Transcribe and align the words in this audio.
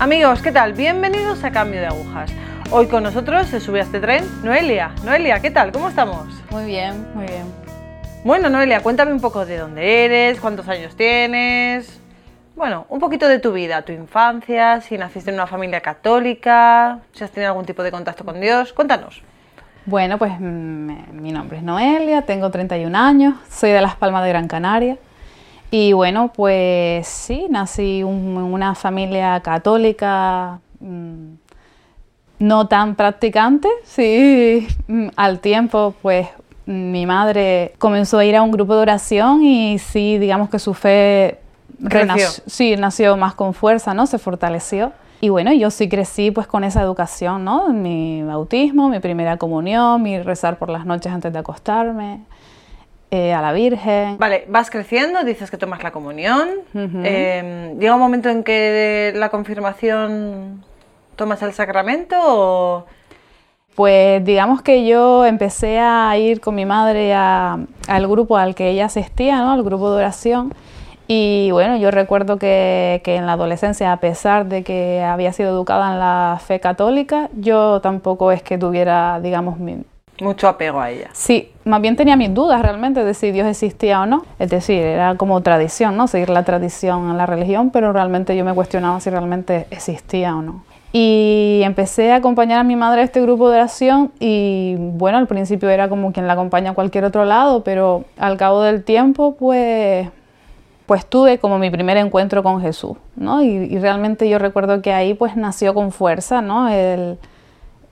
Amigos, 0.00 0.42
¿qué 0.42 0.52
tal? 0.52 0.74
Bienvenidos 0.74 1.42
a 1.42 1.50
Cambio 1.50 1.80
de 1.80 1.86
Agujas. 1.86 2.30
Hoy 2.70 2.86
con 2.86 3.02
nosotros 3.02 3.48
se 3.48 3.58
sube 3.58 3.80
a 3.80 3.82
este 3.82 3.98
tren 3.98 4.24
Noelia. 4.44 4.92
Noelia, 5.04 5.40
¿qué 5.40 5.50
tal? 5.50 5.72
¿Cómo 5.72 5.88
estamos? 5.88 6.28
Muy 6.50 6.66
bien, 6.66 7.04
muy 7.14 7.26
bien. 7.26 7.52
Bueno, 8.22 8.48
Noelia, 8.48 8.80
cuéntame 8.80 9.10
un 9.10 9.20
poco 9.20 9.44
de 9.44 9.56
dónde 9.56 10.04
eres, 10.04 10.38
cuántos 10.38 10.68
años 10.68 10.94
tienes. 10.94 12.00
Bueno, 12.54 12.86
un 12.90 13.00
poquito 13.00 13.26
de 13.26 13.40
tu 13.40 13.52
vida, 13.52 13.82
tu 13.82 13.90
infancia, 13.90 14.80
si 14.82 14.96
naciste 14.96 15.30
en 15.30 15.34
una 15.34 15.48
familia 15.48 15.80
católica, 15.80 17.00
si 17.12 17.24
has 17.24 17.32
tenido 17.32 17.50
algún 17.50 17.66
tipo 17.66 17.82
de 17.82 17.90
contacto 17.90 18.24
con 18.24 18.40
Dios. 18.40 18.72
Cuéntanos. 18.72 19.20
Bueno, 19.84 20.16
pues 20.16 20.30
mm, 20.38 21.20
mi 21.20 21.32
nombre 21.32 21.56
es 21.58 21.64
Noelia, 21.64 22.22
tengo 22.22 22.52
31 22.52 22.96
años, 22.96 23.34
soy 23.50 23.70
de 23.70 23.80
Las 23.80 23.96
Palmas 23.96 24.22
de 24.22 24.28
Gran 24.28 24.46
Canaria. 24.46 24.96
Y 25.70 25.92
bueno, 25.92 26.32
pues 26.34 27.06
sí, 27.06 27.46
nací 27.50 28.00
en 28.00 28.06
una 28.06 28.74
familia 28.74 29.40
católica 29.40 30.60
mm, 30.80 31.34
no 32.38 32.68
tan 32.68 32.94
practicante, 32.94 33.68
sí, 33.84 34.66
mm, 34.86 35.08
al 35.16 35.40
tiempo 35.40 35.94
pues 36.00 36.28
mi 36.64 37.06
madre 37.06 37.74
comenzó 37.78 38.18
a 38.18 38.24
ir 38.24 38.36
a 38.36 38.42
un 38.42 38.50
grupo 38.50 38.74
de 38.74 38.82
oración 38.82 39.42
y 39.42 39.78
sí, 39.78 40.18
digamos 40.18 40.50
que 40.50 40.58
su 40.58 40.74
fe 40.74 41.38
sí, 42.46 42.76
nació 42.76 43.16
más 43.16 43.34
con 43.34 43.54
fuerza, 43.54 43.94
¿no? 43.94 44.06
Se 44.06 44.18
fortaleció. 44.18 44.92
Y 45.20 45.30
bueno, 45.30 45.52
yo 45.52 45.70
sí 45.70 45.88
crecí 45.88 46.30
pues 46.30 46.46
con 46.46 46.64
esa 46.64 46.82
educación, 46.82 47.44
¿no? 47.44 47.68
Mi 47.72 48.22
bautismo, 48.22 48.88
mi 48.88 49.00
primera 49.00 49.36
comunión, 49.36 50.02
mi 50.02 50.20
rezar 50.20 50.58
por 50.58 50.70
las 50.70 50.86
noches 50.86 51.12
antes 51.12 51.32
de 51.32 51.38
acostarme. 51.38 52.20
Eh, 53.10 53.32
a 53.32 53.40
la 53.40 53.52
Virgen. 53.52 54.18
Vale, 54.18 54.44
vas 54.48 54.68
creciendo, 54.68 55.24
dices 55.24 55.50
que 55.50 55.56
tomas 55.56 55.82
la 55.82 55.92
comunión. 55.92 56.46
Em, 56.74 57.78
¿Llega 57.78 57.94
un 57.94 58.00
momento 58.00 58.28
en 58.28 58.44
que 58.44 59.12
la 59.16 59.30
confirmación 59.30 60.62
tomas 61.16 61.42
el 61.42 61.52
sacramento 61.54 62.16
o...? 62.20 62.86
Pues 63.74 64.24
digamos 64.24 64.60
que 64.60 64.86
yo 64.86 65.24
empecé 65.24 65.78
a 65.78 66.18
ir 66.18 66.40
con 66.40 66.56
mi 66.56 66.66
madre 66.66 67.14
al 67.14 68.08
grupo 68.08 68.36
al 68.36 68.54
que 68.54 68.70
ella 68.70 68.86
asistía, 68.86 69.38
¿no? 69.38 69.52
al 69.52 69.62
grupo 69.62 69.90
de 69.90 69.98
oración. 69.98 70.52
Y 71.06 71.50
bueno, 71.52 71.76
yo 71.78 71.90
recuerdo 71.90 72.38
que, 72.38 73.00
que, 73.04 73.16
en 73.16 73.24
la 73.24 73.34
adolescencia, 73.34 73.92
a 73.92 74.00
pesar 74.00 74.46
de 74.46 74.64
que 74.64 75.02
había 75.02 75.32
sido 75.32 75.50
educada 75.50 75.92
en 75.92 76.00
la 76.00 76.38
fe 76.44 76.60
católica, 76.60 77.30
yo 77.34 77.80
tampoco 77.80 78.32
es 78.32 78.42
que 78.42 78.58
tuviera, 78.58 79.20
digamos, 79.20 79.58
mi, 79.58 79.84
mucho 80.20 80.48
apego 80.48 80.80
a 80.80 80.90
ella. 80.90 81.10
Sí, 81.12 81.52
más 81.64 81.80
bien 81.80 81.96
tenía 81.96 82.16
mis 82.16 82.32
dudas 82.32 82.60
realmente 82.62 83.04
de 83.04 83.14
si 83.14 83.30
Dios 83.30 83.46
existía 83.46 84.00
o 84.02 84.06
no. 84.06 84.24
Es 84.38 84.50
decir, 84.50 84.82
era 84.82 85.16
como 85.16 85.40
tradición, 85.42 85.96
¿no? 85.96 86.06
Seguir 86.08 86.30
la 86.30 86.44
tradición 86.44 87.10
en 87.10 87.16
la 87.16 87.26
religión, 87.26 87.70
pero 87.70 87.92
realmente 87.92 88.36
yo 88.36 88.44
me 88.44 88.54
cuestionaba 88.54 89.00
si 89.00 89.10
realmente 89.10 89.66
existía 89.70 90.36
o 90.36 90.42
no. 90.42 90.64
Y 90.92 91.60
empecé 91.64 92.12
a 92.12 92.16
acompañar 92.16 92.58
a 92.58 92.64
mi 92.64 92.74
madre 92.74 93.02
a 93.02 93.04
este 93.04 93.20
grupo 93.20 93.50
de 93.50 93.56
oración 93.56 94.10
y 94.18 94.74
bueno, 94.78 95.18
al 95.18 95.26
principio 95.26 95.68
era 95.68 95.88
como 95.88 96.12
quien 96.12 96.26
la 96.26 96.32
acompaña 96.32 96.70
a 96.70 96.74
cualquier 96.74 97.04
otro 97.04 97.26
lado, 97.26 97.62
pero 97.62 98.04
al 98.18 98.38
cabo 98.38 98.62
del 98.62 98.84
tiempo 98.84 99.36
pues 99.38 100.08
pues 100.86 101.04
tuve 101.04 101.36
como 101.36 101.58
mi 101.58 101.68
primer 101.68 101.98
encuentro 101.98 102.42
con 102.42 102.62
Jesús, 102.62 102.96
¿no? 103.14 103.42
Y, 103.42 103.48
y 103.48 103.78
realmente 103.78 104.26
yo 104.26 104.38
recuerdo 104.38 104.80
que 104.80 104.94
ahí 104.94 105.12
pues 105.12 105.36
nació 105.36 105.74
con 105.74 105.92
fuerza, 105.92 106.40
¿no? 106.40 106.70
El, 106.70 107.18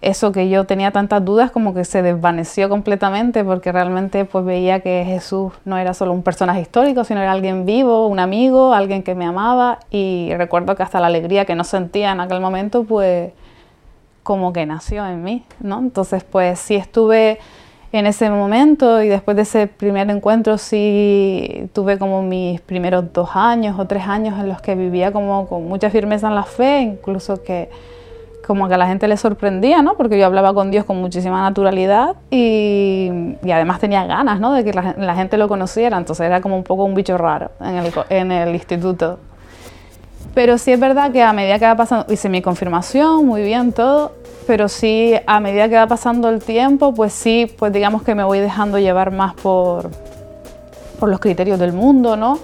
eso 0.07 0.31
que 0.31 0.49
yo 0.49 0.65
tenía 0.67 0.93
tantas 0.93 1.25
dudas 1.25 1.51
como 1.51 1.75
que 1.75 1.85
se 1.85 2.01
desvaneció 2.01 2.69
completamente 2.69 3.45
porque 3.45 3.73
realmente 3.73 4.25
pues 4.25 4.45
veía 4.45 4.79
que 4.79 5.03
Jesús 5.05 5.53
no 5.65 5.79
era 5.79 5.95
solo 5.95 6.13
un 6.13 6.23
personaje 6.23 6.61
histórico, 6.61 7.03
sino 7.03 7.20
era 7.20 7.33
alguien 7.33 7.67
vivo, 7.67 8.07
un 8.07 8.20
amigo, 8.20 8.73
alguien 8.73 9.03
que 9.03 9.17
me 9.17 9.25
amaba 9.25 9.80
y 9.91 10.30
recuerdo 10.36 10.77
que 10.77 10.85
hasta 10.85 11.01
la 11.01 11.08
alegría 11.08 11.45
que 11.45 11.57
no 11.57 11.64
sentía 11.64 12.13
en 12.13 12.20
aquel 12.20 12.41
momento 12.41 12.85
pues 12.85 13.33
como 14.23 14.53
que 14.53 14.64
nació 14.64 15.05
en 15.07 15.25
mí, 15.25 15.45
¿no? 15.58 15.80
Entonces 15.80 16.23
pues 16.23 16.61
sí 16.61 16.77
estuve 16.77 17.41
en 17.91 18.07
ese 18.07 18.30
momento 18.30 19.03
y 19.03 19.09
después 19.09 19.36
de 19.36 19.42
ese 19.42 19.67
primer 19.67 20.09
encuentro 20.09 20.57
sí 20.57 21.69
tuve 21.73 21.98
como 21.98 22.23
mis 22.23 22.61
primeros 22.61 23.13
dos 23.13 23.30
años 23.35 23.77
o 23.77 23.86
tres 23.86 24.05
años 24.07 24.39
en 24.39 24.48
los 24.48 24.61
que 24.61 24.77
vivía 24.77 25.11
como 25.11 25.48
con 25.48 25.67
mucha 25.67 25.91
firmeza 25.91 26.29
en 26.29 26.36
la 26.36 26.45
fe, 26.45 26.80
incluso 26.80 27.42
que 27.42 27.70
como 28.46 28.68
que 28.68 28.74
a 28.74 28.79
la 28.79 28.86
gente 28.86 29.08
le 29.08 29.17
sorprendía, 29.17 29.83
¿no? 29.83 29.96
Porque 29.96 30.18
yo 30.18 30.27
hablaba 30.27 30.55
con 30.55 30.70
Dios 30.70 30.84
con 30.84 30.98
muchísima 30.98 31.42
naturalidad 31.42 32.14
y, 32.30 33.11
además 33.42 33.80
tenía 33.80 34.05
ganas, 34.07 34.40
¿no? 34.40 34.52
De 34.52 34.64
que 34.64 34.73
la, 34.73 35.14
gente 35.14 35.36
lo 35.36 35.48
conociera, 35.48 35.98
entonces 35.98 36.27
era 36.27 36.40
como 36.40 36.56
un 36.56 36.62
poco 36.62 36.85
un 36.85 36.95
bicho 36.95 37.18
raro 37.18 37.51
en 37.61 37.77
el, 37.77 37.92
en 38.08 38.33
el 38.33 38.55
instituto. 38.55 39.18
Pero 40.35 40.58
sí 40.58 40.73
es 40.73 40.79
verdad 40.79 41.12
que 41.12 41.23
a 41.23 41.33
medida 41.33 41.58
que 41.58 41.64
va 41.64 41.77
pasando, 41.77 42.12
hice 42.12 42.29
mi 42.29 42.42
confirmación, 42.42 43.27
muy 43.27 43.42
bien 43.42 43.73
todo, 43.73 44.12
pero 44.46 44.68
sí 44.68 45.14
a 45.27 45.40
medida 45.40 45.68
que 45.68 45.77
va 45.77 45.86
pasando 45.86 46.29
el 46.29 46.42
tiempo, 46.42 46.95
pues 46.95 47.12
sí, 47.12 47.52
pues 47.58 47.73
digamos 47.73 48.02
que 48.02 48.14
me 48.14 48.23
voy 48.23 48.39
dejando 48.39 48.79
llevar 48.79 49.11
más 49.11 49.35
por, 49.35 49.90
por 51.01 51.08
los 51.08 51.20
criterios 51.20 51.58
del 51.58 51.73
mundo, 51.73 52.17
¿no? 52.17 52.39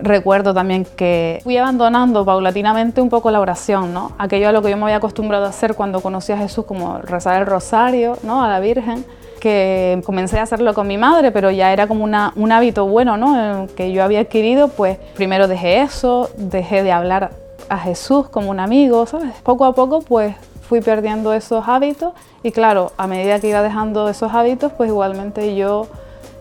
Recuerdo 0.00 0.54
también 0.54 0.84
que 0.84 1.40
fui 1.42 1.56
abandonando 1.56 2.24
paulatinamente 2.24 3.00
un 3.00 3.08
poco 3.08 3.30
la 3.30 3.40
oración, 3.40 3.92
¿no? 3.92 4.12
Aquello 4.18 4.48
a 4.48 4.52
lo 4.52 4.62
que 4.62 4.70
yo 4.70 4.76
me 4.76 4.84
había 4.84 4.96
acostumbrado 4.96 5.46
a 5.46 5.48
hacer 5.48 5.74
cuando 5.74 6.00
conocí 6.00 6.32
a 6.32 6.38
Jesús, 6.38 6.64
como 6.66 6.98
rezar 6.98 7.40
el 7.40 7.46
rosario, 7.46 8.16
¿no? 8.22 8.42
A 8.42 8.48
la 8.48 8.60
Virgen, 8.60 9.04
que 9.40 10.00
comencé 10.04 10.38
a 10.38 10.42
hacerlo 10.42 10.72
con 10.72 10.86
mi 10.86 10.98
madre, 10.98 11.32
pero 11.32 11.50
ya 11.50 11.72
era 11.72 11.88
como 11.88 12.04
una, 12.04 12.32
un 12.36 12.52
hábito 12.52 12.86
bueno, 12.86 13.16
¿no? 13.16 13.66
Que 13.76 13.92
yo 13.92 14.04
había 14.04 14.20
adquirido, 14.20 14.68
pues 14.68 14.98
primero 15.16 15.48
dejé 15.48 15.80
eso, 15.80 16.30
dejé 16.36 16.82
de 16.82 16.92
hablar 16.92 17.30
a 17.68 17.78
Jesús 17.78 18.28
como 18.28 18.50
un 18.50 18.60
amigo, 18.60 19.04
¿sabes? 19.06 19.34
Poco 19.42 19.64
a 19.64 19.74
poco, 19.74 20.00
pues 20.00 20.34
fui 20.62 20.80
perdiendo 20.80 21.32
esos 21.32 21.66
hábitos 21.66 22.12
y 22.42 22.52
claro, 22.52 22.92
a 22.98 23.06
medida 23.06 23.40
que 23.40 23.48
iba 23.48 23.62
dejando 23.62 24.08
esos 24.08 24.32
hábitos, 24.34 24.72
pues 24.72 24.90
igualmente 24.90 25.56
yo 25.56 25.86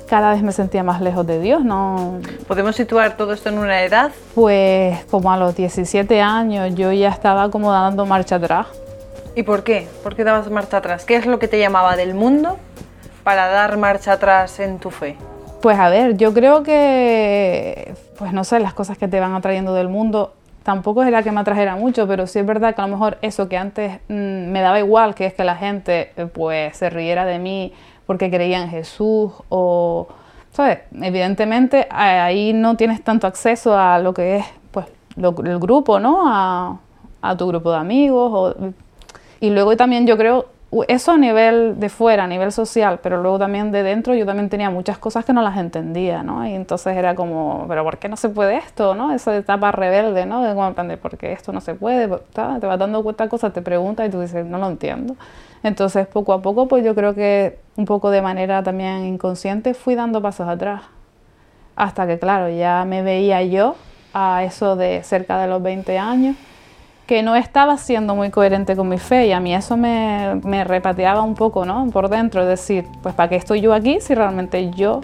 cada 0.08 0.32
vez 0.32 0.42
me 0.42 0.52
sentía 0.52 0.84
más 0.84 1.02
lejos 1.02 1.28
de 1.28 1.40
Dios. 1.40 1.64
¿no? 1.64 2.20
¿Podemos 2.48 2.76
situar 2.76 3.18
todo 3.18 3.34
esto 3.34 3.50
en 3.50 3.60
una 3.60 3.84
edad? 3.84 4.12
Pues 4.34 5.06
como 5.06 5.32
a 5.32 5.38
los 5.38 5.56
17 5.56 6.22
años 6.22 6.74
yo 6.76 6.92
ya 6.92 7.10
estaba 7.10 7.52
como 7.52 7.72
dando 7.72 8.06
marcha 8.06 8.38
atrás. 8.38 8.68
¿Y 9.36 9.44
por 9.44 9.64
qué? 9.64 9.88
¿Por 10.02 10.16
qué 10.16 10.24
dabas 10.24 10.50
marcha 10.50 10.78
atrás? 10.78 11.06
¿Qué 11.06 11.16
es 11.16 11.28
lo 11.28 11.38
que 11.38 11.48
te 11.48 11.60
llamaba 11.60 11.96
del 11.96 12.16
mundo 12.16 12.58
para 13.24 13.48
dar 13.48 13.78
marcha 13.78 14.14
atrás 14.14 14.60
en 14.60 14.80
tu 14.80 14.90
fe? 14.90 15.16
Pues 15.62 15.78
a 15.78 15.90
ver, 15.90 16.18
yo 16.18 16.34
creo 16.34 16.64
que, 16.64 17.94
pues 18.18 18.34
no 18.34 18.44
sé, 18.44 18.60
las 18.60 18.74
cosas 18.74 18.98
que 18.98 19.08
te 19.08 19.20
van 19.20 19.34
atrayendo 19.34 19.74
del 19.74 19.90
mundo, 19.90 20.34
tampoco 20.64 21.04
era 21.04 21.24
que 21.24 21.32
me 21.32 21.40
atrajera 21.40 21.76
mucho, 21.76 22.08
pero 22.08 22.28
sí 22.28 22.40
es 22.40 22.46
verdad 22.46 22.76
que 22.76 22.82
a 22.82 22.88
lo 22.88 22.92
mejor 22.92 23.18
eso 23.22 23.48
que 23.48 23.58
antes 23.58 24.00
mm, 24.08 24.52
me 24.52 24.62
daba 24.62 24.80
igual, 24.80 25.16
que 25.16 25.26
es 25.26 25.34
que 25.34 25.44
la 25.44 25.56
gente 25.56 26.12
eh, 26.18 26.26
pues 26.26 26.78
se 26.78 26.90
riera 26.90 27.26
de 27.26 27.40
mí 27.40 27.74
porque 28.08 28.32
creía 28.32 28.64
en 28.64 28.70
Jesús 28.70 29.32
o, 29.50 30.08
¿sabes? 30.52 30.80
Evidentemente 31.00 31.88
ahí 31.92 32.54
no 32.54 32.76
tienes 32.76 33.04
tanto 33.04 33.28
acceso 33.28 33.78
a 33.78 34.00
lo 34.00 34.14
que 34.14 34.38
es 34.38 34.46
pues 34.72 34.88
el 35.18 35.60
grupo, 35.60 36.00
¿no? 36.00 36.24
A, 36.26 36.80
tu 37.38 37.46
grupo 37.46 37.72
de 37.72 37.78
amigos. 37.78 38.56
y 39.42 39.50
luego 39.50 39.76
también 39.76 40.08
yo 40.08 40.18
creo, 40.18 40.46
eso 40.90 41.14
a 41.14 41.18
nivel 41.18 41.80
de 41.80 41.88
fuera, 41.90 42.26
a 42.26 42.28
nivel 42.28 42.52
social, 42.52 43.00
pero 43.02 43.22
luego 43.22 43.40
también 43.40 43.72
de 43.72 43.84
dentro 43.84 44.14
yo 44.16 44.26
también 44.26 44.50
tenía 44.50 44.70
muchas 44.70 44.98
cosas 44.98 45.24
que 45.24 45.32
no 45.32 45.42
las 45.42 45.58
entendía, 45.58 46.24
¿no? 46.24 46.46
Y 46.46 46.54
entonces 46.54 46.98
era 46.98 47.16
como, 47.16 47.66
pero 47.70 47.84
¿por 47.86 47.98
qué 47.98 48.10
no 48.10 48.18
se 48.18 48.28
puede 48.30 48.58
esto, 48.58 48.94
no? 48.94 49.14
Esa 49.14 49.36
etapa 49.38 49.72
rebelde, 49.72 50.26
¿no? 50.26 50.44
De 50.44 50.54
como 50.54 50.74
¿por 50.98 51.18
qué 51.18 51.32
esto 51.32 51.54
no 51.54 51.62
se 51.62 51.74
puede? 51.74 52.08
Te 52.34 52.42
vas 52.42 52.80
dando 52.80 53.02
cuenta 53.02 53.30
cosas, 53.30 53.54
te 53.54 53.62
preguntas 53.62 54.08
y 54.08 54.12
tú 54.12 54.20
dices, 54.20 54.46
no 54.46 54.58
lo 54.58 54.68
entiendo. 54.68 55.16
Entonces, 55.64 56.06
poco 56.08 56.34
a 56.34 56.42
poco, 56.42 56.68
pues 56.68 56.84
yo 56.84 56.94
creo 56.94 57.16
que 57.16 57.60
un 57.78 57.86
poco 57.86 58.12
de 58.12 58.22
manera 58.22 58.62
también 58.62 59.06
inconsciente 59.06 59.74
fui 59.74 59.96
dando 59.96 60.22
pasos 60.22 60.48
atrás. 60.48 60.82
Hasta 61.76 62.08
que, 62.08 62.20
claro, 62.20 62.50
ya 62.50 62.84
me 62.86 63.04
veía 63.04 63.42
yo 63.44 63.76
a 64.14 64.44
eso 64.44 64.76
de 64.76 65.02
cerca 65.04 65.40
de 65.40 65.48
los 65.48 65.62
20 65.62 65.98
años, 65.98 66.36
que 67.08 67.24
no 67.24 67.36
estaba 67.36 67.78
siendo 67.78 68.16
muy 68.16 68.30
coherente 68.30 68.76
con 68.76 68.90
mi 68.90 68.98
fe 68.98 69.28
y 69.28 69.32
a 69.32 69.40
mí 69.40 69.56
eso 69.56 69.78
me, 69.78 70.40
me 70.44 70.64
repateaba 70.64 71.22
un 71.22 71.36
poco, 71.36 71.66
¿no? 71.66 71.90
Por 71.90 72.10
dentro, 72.10 72.42
es 72.42 72.48
decir, 72.48 72.86
pues 73.02 73.16
¿para 73.16 73.30
qué 73.30 73.38
estoy 73.38 73.62
yo 73.62 73.74
aquí 73.74 74.00
si 74.02 74.14
realmente 74.14 74.70
yo 74.72 75.02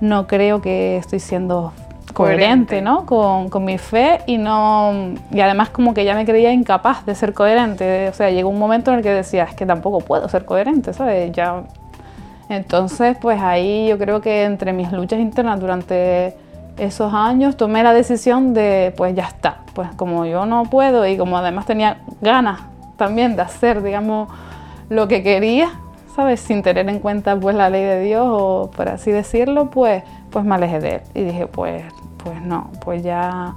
no 0.00 0.26
creo 0.26 0.60
que 0.60 0.98
estoy 0.98 1.18
siendo 1.18 1.72
coherente, 2.12 2.82
¿no? 2.82 3.06
Con, 3.06 3.48
con, 3.48 3.64
mi 3.64 3.78
fe 3.78 4.20
y 4.26 4.36
no 4.36 5.14
y 5.30 5.40
además 5.40 5.70
como 5.70 5.94
que 5.94 6.04
ya 6.04 6.14
me 6.14 6.26
creía 6.26 6.52
incapaz 6.52 7.06
de 7.06 7.14
ser 7.14 7.32
coherente, 7.32 8.08
o 8.08 8.12
sea, 8.12 8.30
llegó 8.30 8.50
un 8.50 8.58
momento 8.58 8.90
en 8.90 8.98
el 8.98 9.02
que 9.02 9.10
decía, 9.10 9.44
es 9.44 9.54
que 9.54 9.64
tampoco 9.64 10.00
puedo 10.00 10.28
ser 10.28 10.44
coherente, 10.44 10.92
¿sabes? 10.92 11.32
Ya 11.32 11.62
entonces, 12.50 13.16
pues 13.20 13.40
ahí 13.40 13.88
yo 13.88 13.96
creo 13.96 14.20
que 14.20 14.42
entre 14.42 14.72
mis 14.72 14.90
luchas 14.92 15.20
internas 15.20 15.60
durante 15.60 16.36
esos 16.78 17.12
años 17.12 17.56
tomé 17.56 17.82
la 17.82 17.92
decisión 17.92 18.54
de, 18.54 18.92
pues 18.96 19.14
ya 19.14 19.24
está, 19.24 19.58
pues 19.74 19.88
como 19.96 20.24
yo 20.26 20.46
no 20.46 20.64
puedo 20.64 21.06
y 21.06 21.16
como 21.16 21.36
además 21.38 21.66
tenía 21.66 21.98
ganas 22.20 22.60
también 22.96 23.36
de 23.36 23.42
hacer, 23.42 23.82
digamos, 23.82 24.28
lo 24.88 25.08
que 25.08 25.22
quería, 25.22 25.70
¿sabes? 26.14 26.40
Sin 26.40 26.62
tener 26.62 26.88
en 26.88 26.98
cuenta 26.98 27.38
pues 27.38 27.56
la 27.56 27.70
ley 27.70 27.84
de 27.84 28.00
Dios 28.00 28.26
o 28.28 28.70
por 28.74 28.88
así 28.88 29.10
decirlo, 29.10 29.70
pues, 29.70 30.02
pues 30.30 30.44
me 30.44 30.54
alejé 30.54 30.80
de 30.80 30.94
él 30.96 31.02
y 31.14 31.24
dije, 31.24 31.46
pues 31.46 31.84
pues 32.22 32.40
no, 32.42 32.70
pues 32.84 33.02
ya 33.02 33.54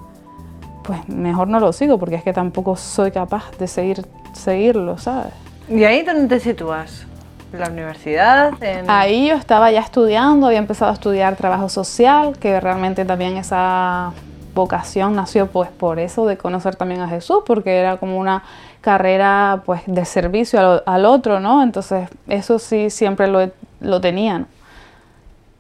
pues 0.83 1.07
mejor 1.07 1.48
no 1.48 1.59
lo 1.59 1.71
sigo 1.71 1.98
porque 1.98 2.16
es 2.16 2.24
que 2.24 2.33
tampoco 2.33 2.75
soy 2.75 3.12
capaz 3.12 3.51
de 3.57 3.68
seguir, 3.68 4.06
seguirlo, 4.33 4.98
¿sabes? 4.98 5.33
¿Y 5.69 5.83
ahí 5.86 6.01
dónde 6.01 6.27
te 6.27 6.39
sitúas? 6.39 7.06
¿En 7.53 7.59
la 7.59 7.69
universidad? 7.69 8.51
En... 8.63 8.89
Ahí 8.89 9.27
yo 9.27 9.35
estaba 9.35 9.69
ya 9.71 9.81
estudiando, 9.81 10.47
había 10.47 10.57
empezado 10.57 10.89
a 10.89 10.95
estudiar 10.95 11.35
trabajo 11.35 11.69
social, 11.69 12.38
que 12.39 12.59
realmente 12.59 13.05
también 13.05 13.38
esa 13.38 14.11
vocación 14.55 15.15
nació 15.15 15.47
pues 15.47 15.69
por 15.69 16.00
eso 16.00 16.25
de 16.25 16.38
conocer 16.38 16.75
también 16.75 17.01
a 17.01 17.07
Jesús, 17.07 17.44
porque 17.45 17.77
era 17.77 17.97
como 17.97 18.17
una 18.17 18.44
carrera 18.81 19.61
pues 19.65 19.81
de 19.85 20.03
servicio 20.05 20.59
al, 20.59 20.83
al 20.88 21.05
otro, 21.05 21.39
¿no? 21.39 21.61
Entonces 21.61 22.09
eso 22.27 22.57
sí 22.57 22.89
siempre 22.89 23.27
lo, 23.27 23.51
lo 23.81 24.01
tenían. 24.01 24.47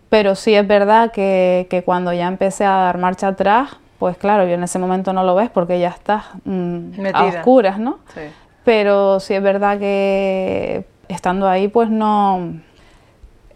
Pero 0.09 0.33
sí 0.33 0.55
es 0.55 0.67
verdad 0.67 1.11
que, 1.11 1.67
que, 1.69 1.83
cuando 1.83 2.11
ya 2.11 2.27
empecé 2.27 2.65
a 2.65 2.71
dar 2.71 2.97
marcha 2.97 3.29
atrás, 3.29 3.69
pues 3.99 4.17
claro, 4.17 4.45
yo 4.45 4.53
en 4.53 4.63
ese 4.63 4.79
momento 4.79 5.13
no 5.13 5.23
lo 5.23 5.35
ves 5.35 5.49
porque 5.49 5.79
ya 5.79 5.89
estás 5.89 6.25
mmm, 6.43 7.05
a 7.13 7.23
oscuras, 7.25 7.77
¿no? 7.79 7.99
Sí. 8.13 8.21
Pero 8.63 9.19
sí 9.19 9.33
es 9.33 9.43
verdad 9.43 9.77
que 9.79 10.85
estando 11.13 11.47
ahí, 11.47 11.67
pues 11.67 11.89
no, 11.89 12.53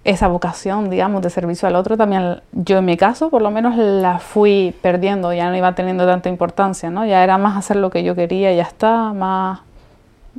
esa 0.08 0.30
vocación, 0.30 0.90
digamos, 0.90 1.22
de 1.22 1.30
servicio 1.30 1.68
al 1.68 1.76
otro, 1.76 1.98
también 1.98 2.42
yo 2.54 2.78
en 2.78 2.86
mi 2.86 2.96
caso 2.96 3.30
por 3.30 3.42
lo 3.42 3.52
menos 3.52 3.76
la 3.76 4.20
fui 4.20 4.74
perdiendo, 4.82 5.34
ya 5.34 5.50
no 5.50 5.58
iba 5.58 5.76
teniendo 5.76 6.06
tanta 6.06 6.30
importancia, 6.30 6.90
¿no? 6.90 7.06
Ya 7.06 7.24
era 7.26 7.38
más 7.38 7.58
hacer 7.58 7.76
lo 7.76 7.90
que 7.90 8.06
yo 8.06 8.16
quería 8.16 8.54
ya 8.54 8.64
está, 8.64 9.12
más, 9.12 9.60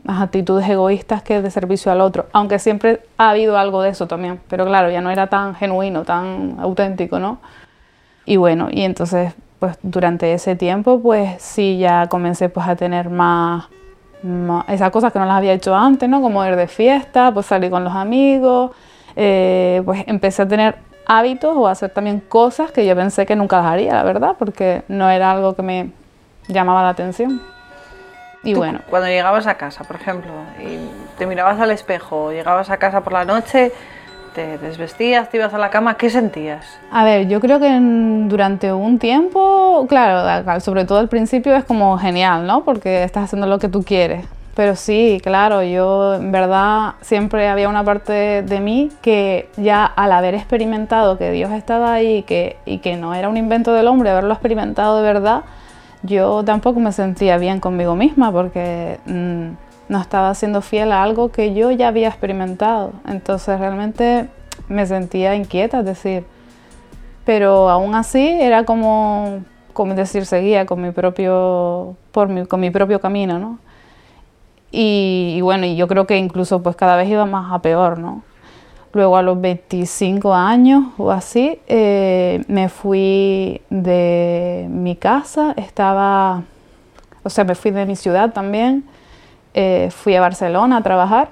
más 0.05 0.23
actitudes 0.23 0.67
egoístas 0.67 1.23
que 1.23 1.43
de 1.43 1.51
servicio 1.51 1.93
al 1.93 2.01
otro, 2.01 2.27
aunque 2.33 2.59
siempre 2.59 3.03
ha 3.19 3.29
habido 3.29 3.59
algo 3.59 3.83
de 3.83 3.91
eso 3.91 4.07
también, 4.07 4.41
pero 4.49 4.65
claro, 4.65 4.91
ya 4.91 5.03
no 5.03 5.11
era 5.11 5.27
tan 5.27 5.55
genuino, 5.55 6.03
tan 6.05 6.57
auténtico, 6.61 7.19
¿no? 7.19 7.39
Y 8.25 8.39
bueno, 8.39 8.69
y 8.71 8.85
entonces, 8.85 9.35
pues 9.59 9.79
durante 9.83 10.33
ese 10.33 10.57
tiempo, 10.57 11.01
pues 11.03 11.43
sí, 11.43 11.77
ya 11.77 12.07
comencé 12.07 12.49
pues 12.49 12.67
a 12.67 12.77
tener 12.77 13.11
más 13.11 13.67
esas 14.69 14.91
cosas 14.91 15.13
que 15.13 15.19
no 15.19 15.27
las 15.27 15.37
había 15.37 15.53
hecho 15.53 15.75
antes, 15.75 16.09
¿no? 16.09 16.21
Como 16.21 16.45
ir 16.45 16.57
de 16.57 16.67
fiesta, 16.67 17.33
pues 17.33 17.47
salir 17.47 17.71
con 17.71 17.85
los 17.85 17.95
amigos, 17.95 18.73
eh, 19.17 19.83
pues 19.85 20.05
empecé 20.07 20.43
a 20.43 20.49
tener 20.49 20.77
hábitos 21.07 21.57
o 21.57 21.67
a 21.67 21.73
hacer 21.73 21.91
también 21.91 22.21
cosas 22.21 22.71
que 22.71 22.87
yo 22.87 22.95
pensé 22.95 23.27
que 23.27 23.35
nunca 23.35 23.59
las 23.59 23.67
haría, 23.67 23.95
la 23.95 24.03
verdad, 24.03 24.37
porque 24.39 24.83
no 24.89 25.11
era 25.11 25.33
algo 25.33 25.55
que 25.55 25.63
me 25.63 25.91
llamaba 26.49 26.83
la 26.83 26.91
atención. 26.91 27.41
Y 28.45 28.53
Tú, 28.53 28.61
bueno. 28.61 28.81
Cuando 28.89 29.09
llegabas 29.09 29.47
a 29.47 29.55
casa, 29.55 29.85
por 29.85 29.97
ejemplo, 29.97 30.31
y 30.61 30.79
te 31.17 31.27
mirabas 31.27 31.59
al 31.61 31.71
espejo, 31.71 32.31
llegabas 32.31 32.71
a 32.71 32.77
casa 32.77 33.01
por 33.03 33.13
la 33.13 33.25
noche, 33.25 33.73
te 34.39 34.57
desvestías, 34.59 35.29
te 35.29 35.37
ibas 35.37 35.53
a 35.53 35.59
la 35.59 35.69
cama, 35.69 35.97
¿qué 35.97 36.11
sentías? 36.11 36.65
A 36.93 37.03
ver, 37.03 37.27
yo 37.27 37.41
creo 37.41 37.59
que 37.59 37.67
en, 37.67 38.29
durante 38.29 38.73
un 38.73 39.01
tiempo, 39.01 39.85
claro, 39.89 40.61
sobre 40.61 40.85
todo 40.85 40.99
al 40.99 41.09
principio 41.09 41.57
es 41.57 41.65
como 41.65 41.99
genial, 41.99 42.47
¿no? 42.47 42.63
Porque 42.63 43.03
estás 43.03 43.25
haciendo 43.25 43.49
lo 43.49 43.59
que 43.59 43.69
tú 43.69 43.83
quieres. 43.83 44.25
Pero 44.55 44.77
sí, 44.77 45.21
claro, 45.25 45.65
yo 45.65 46.15
en 46.15 46.31
verdad 46.31 46.95
siempre 47.01 47.49
había 47.49 47.69
una 47.69 47.83
parte 47.83 48.43
de 48.43 48.61
mí 48.61 48.91
que 49.03 49.49
ya 49.57 49.85
al 49.85 50.13
haber 50.13 50.35
experimentado 50.35 51.19
que 51.19 51.33
Dios 51.33 51.51
estaba 51.51 51.93
ahí 51.93 52.23
que, 52.23 52.59
y 52.65 52.79
que 52.79 52.97
no 52.97 53.15
era 53.15 53.29
un 53.29 53.37
invento 53.37 53.73
del 53.73 53.89
hombre, 53.89 54.11
haberlo 54.11 54.33
experimentado 54.35 54.99
de 54.99 55.03
verdad, 55.03 55.43
yo 56.05 56.45
tampoco 56.45 56.79
me 56.79 56.93
sentía 56.93 57.39
bien 57.39 57.59
conmigo 57.59 57.97
misma 57.97 58.31
porque 58.31 59.01
mmm, 59.07 59.49
no 59.89 60.01
estaba 60.01 60.35
siendo 60.35 60.61
fiel 60.61 60.93
a 60.93 61.03
algo 61.03 61.31
que 61.31 61.55
yo 61.55 61.71
ya 61.71 61.89
había 61.89 62.09
experimentado. 62.09 62.93
Entonces 63.07 63.59
realmente 63.59 64.29
me 64.69 64.87
sentía 64.87 65.35
inquieta, 65.35 65.81
es 65.81 65.85
decir, 65.85 66.25
pero 67.25 67.69
aún 67.69 67.95
así 67.95 68.27
era 68.27 68.65
como, 68.65 69.41
como 69.73 69.95
decir, 69.95 70.27
seguía 70.27 70.67
con 70.67 70.81
mi 70.81 70.91
propio, 70.91 71.97
por 72.13 72.29
mi, 72.29 72.47
con 72.47 72.61
mi 72.61 72.71
propio 72.71 73.01
camino, 73.01 73.39
¿no? 73.39 73.59
Y, 74.71 75.35
y, 75.37 75.41
bueno, 75.41 75.67
yo 75.67 75.89
creo 75.89 76.07
que 76.07 76.19
incluso 76.19 76.63
pues 76.63 76.77
cada 76.77 76.97
vez 76.97 77.09
iba 77.09 77.25
más 77.25 77.53
a 77.53 77.61
peor, 77.61 77.99
¿no? 77.99 78.23
Luego 78.93 79.17
a 79.17 79.23
los 79.23 79.41
25 79.41 80.35
años 80.35 80.85
o 80.99 81.11
así, 81.11 81.59
eh, 81.67 82.43
me 82.49 82.69
fui 82.69 83.61
de 83.71 84.67
mi 84.71 84.97
casa, 84.97 85.53
estaba, 85.57 86.43
o 87.23 87.31
sea, 87.31 87.45
me 87.45 87.55
fui 87.55 87.71
de 87.71 87.85
mi 87.87 87.97
ciudad 87.97 88.33
también, 88.33 88.85
eh, 89.55 89.91
fui 89.91 90.15
a 90.15 90.21
Barcelona 90.21 90.79
a 90.79 90.83
trabajar. 90.83 91.31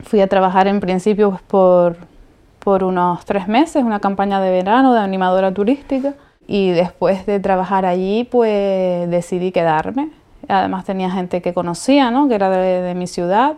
Fui 0.00 0.20
a 0.20 0.26
trabajar 0.26 0.66
en 0.66 0.80
principio 0.80 1.30
pues, 1.30 1.42
por, 1.42 1.96
por 2.58 2.84
unos 2.84 3.24
tres 3.24 3.48
meses, 3.48 3.82
una 3.84 4.00
campaña 4.00 4.40
de 4.40 4.50
verano 4.50 4.92
de 4.92 5.00
animadora 5.00 5.52
turística. 5.52 6.14
Y 6.46 6.70
después 6.70 7.24
de 7.24 7.40
trabajar 7.40 7.86
allí, 7.86 8.24
pues 8.24 9.08
decidí 9.08 9.50
quedarme. 9.50 10.10
Además 10.48 10.84
tenía 10.84 11.10
gente 11.10 11.40
que 11.40 11.54
conocía, 11.54 12.10
¿no? 12.10 12.28
que 12.28 12.34
era 12.34 12.50
de, 12.50 12.82
de 12.82 12.94
mi 12.94 13.06
ciudad. 13.06 13.54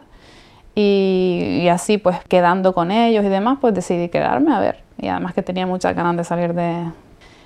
Y, 0.74 1.62
y, 1.62 1.68
así, 1.68 1.98
pues 1.98 2.18
quedando 2.28 2.74
con 2.74 2.90
ellos 2.90 3.24
y 3.24 3.28
demás, 3.28 3.58
pues 3.60 3.74
decidí 3.74 4.08
quedarme 4.08 4.54
a 4.54 4.60
ver. 4.60 4.84
Y 4.98 5.08
además 5.08 5.34
que 5.34 5.42
tenía 5.42 5.66
muchas 5.66 5.96
ganas 5.96 6.16
de 6.16 6.24
salir 6.24 6.52
de, 6.52 6.84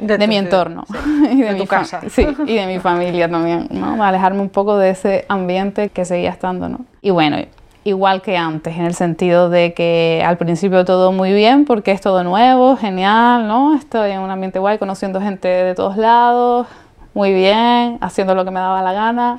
de, 0.01 0.19
de 0.19 0.29
mi 0.29 0.37
entorno. 0.37 0.85
Sí. 0.89 0.99
y 1.33 1.37
de, 1.41 1.45
de 1.45 1.53
mi 1.53 1.59
tu 1.61 1.67
casa. 1.67 2.01
Sí, 2.09 2.27
y 2.47 2.55
de 2.55 2.67
mi 2.67 2.79
familia 2.79 3.31
también, 3.31 3.69
¿no? 3.71 4.03
Alejarme 4.03 4.41
un 4.41 4.49
poco 4.49 4.77
de 4.77 4.91
ese 4.91 5.25
ambiente 5.29 5.89
que 5.89 6.05
seguía 6.05 6.31
estando, 6.31 6.69
¿no? 6.69 6.81
Y 7.03 7.11
bueno, 7.11 7.37
igual 7.85 8.23
que 8.23 8.37
antes, 8.37 8.77
en 8.77 8.85
el 8.85 8.95
sentido 8.95 9.49
de 9.51 9.73
que 9.73 10.23
al 10.27 10.37
principio 10.37 10.85
todo 10.85 11.13
muy 11.13 11.33
bien 11.33 11.65
porque 11.65 11.93
es 11.93 12.01
todo 12.01 12.25
nuevo, 12.25 12.77
genial, 12.77 13.47
¿no? 13.49 13.75
Estoy 13.75 14.11
en 14.11 14.21
un 14.21 14.31
ambiente 14.31 14.59
guay, 14.59 14.79
conociendo 14.79 15.21
gente 15.21 15.49
de 15.49 15.75
todos 15.75 15.97
lados, 15.97 16.67
muy 17.15 17.33
bien, 17.33 17.99
haciendo 18.01 18.35
lo 18.35 18.45
que 18.45 18.51
me 18.51 18.61
daba 18.61 18.83
la 18.83 18.93
gana 18.93 19.39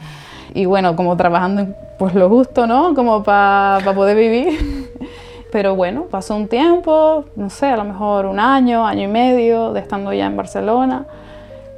y 0.53 0.65
bueno, 0.65 0.95
como 0.95 1.15
trabajando 1.15 1.67
pues 1.97 2.15
lo 2.15 2.29
justo, 2.29 2.67
¿no? 2.67 2.93
Como 2.93 3.23
para 3.23 3.83
pa 3.85 3.93
poder 3.93 4.17
vivir. 4.17 4.70
Pero 5.51 5.75
bueno, 5.75 6.03
pasó 6.09 6.36
un 6.36 6.48
tiempo, 6.48 7.25
no 7.36 7.50
sé, 7.50 7.68
a 7.68 7.77
lo 7.77 7.83
mejor 7.83 8.25
un 8.25 8.39
año, 8.39 8.86
año 8.86 9.03
y 9.03 9.07
medio 9.07 9.74
de 9.74 9.81
estando 9.81 10.13
ya 10.13 10.25
en 10.25 10.38
Barcelona. 10.38 11.06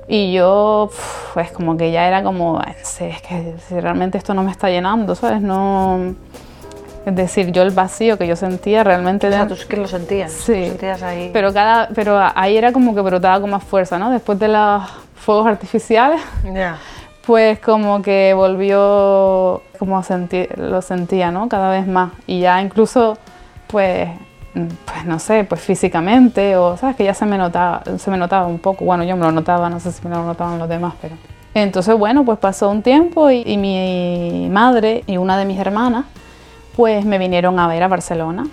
Y 0.08 0.34
yo, 0.34 0.90
pues 1.34 1.52
como 1.52 1.78
que 1.78 1.92
ya 1.92 2.08
era 2.08 2.24
como, 2.24 2.62
es 2.62 3.00
que 3.28 3.56
si 3.68 3.80
realmente 3.80 4.18
esto 4.18 4.34
no 4.34 4.44
me 4.44 4.52
está 4.52 4.70
llenando, 4.70 5.16
¿sabes? 5.16 5.42
No... 5.42 6.16
Es 7.06 7.16
decir, 7.16 7.52
yo 7.52 7.64
el 7.64 7.72
vacío 7.72 8.18
que 8.18 8.28
yo 8.28 8.38
sentía 8.38 8.84
realmente... 8.84 9.28
O 9.28 9.32
sea, 9.32 9.48
tú 9.48 9.56
que 9.68 9.76
lo 9.76 9.88
sentías. 9.88 10.32
Sí. 10.32 10.54
Lo 10.54 10.68
sentías 10.68 11.04
ahí. 11.04 11.32
Pero, 11.34 11.52
cada, 11.52 11.90
pero 11.94 12.18
ahí 12.34 12.56
era 12.56 12.72
como 12.72 12.96
que 12.96 13.02
brotaba 13.02 13.42
con 13.42 13.50
más 13.50 13.64
fuerza, 13.64 14.00
¿no? 14.00 14.10
Después 14.10 14.40
de 14.40 14.48
los 14.48 14.84
fuegos 15.16 15.48
artificiales, 15.48 16.22
yeah. 16.44 16.78
pues 17.26 17.60
como 17.60 18.02
que 18.02 18.34
volvió, 18.34 19.64
como 19.80 19.98
a 19.98 20.04
sentir, 20.04 20.58
lo 20.58 20.82
sentía, 20.82 21.30
¿no? 21.30 21.50
Cada 21.50 21.72
vez 21.72 21.88
más. 21.88 22.12
Y 22.26 22.40
ya 22.40 22.62
incluso, 22.62 23.18
pues, 23.74 24.08
pues 24.54 25.06
no 25.06 25.20
sé, 25.20 25.44
pues 25.44 25.60
físicamente, 25.60 26.56
o 26.56 26.78
sabes 26.78 26.96
que 26.96 27.04
ya 27.04 27.14
se 27.14 27.26
me 27.26 27.38
notaba, 27.38 27.84
se 27.98 28.10
me 28.10 28.18
notaba 28.18 28.48
un 28.48 28.60
poco. 28.60 28.86
Bueno, 28.86 29.04
yo 29.04 29.18
me 29.18 29.24
lo 29.24 29.34
notaba, 29.34 29.70
no 29.70 29.82
sé 29.82 29.92
si 29.92 30.08
me 30.08 30.16
lo 30.16 30.24
notaban 30.24 30.58
los 30.60 30.70
demás, 30.70 30.94
pero... 31.02 31.16
Entonces, 31.56 31.96
bueno, 31.98 32.24
pues 32.24 32.40
pasó 32.40 32.70
un 32.70 32.82
tiempo 32.82 33.30
y, 33.30 33.44
y 33.46 33.58
mi 33.58 34.48
madre 34.50 35.04
y 35.06 35.18
una 35.18 35.38
de 35.38 35.46
mis 35.46 35.60
hermanas 35.60 36.06
pues 36.76 37.06
me 37.06 37.18
vinieron 37.18 37.60
a 37.60 37.68
ver 37.68 37.84
a 37.84 37.88
Barcelona. 37.88 38.48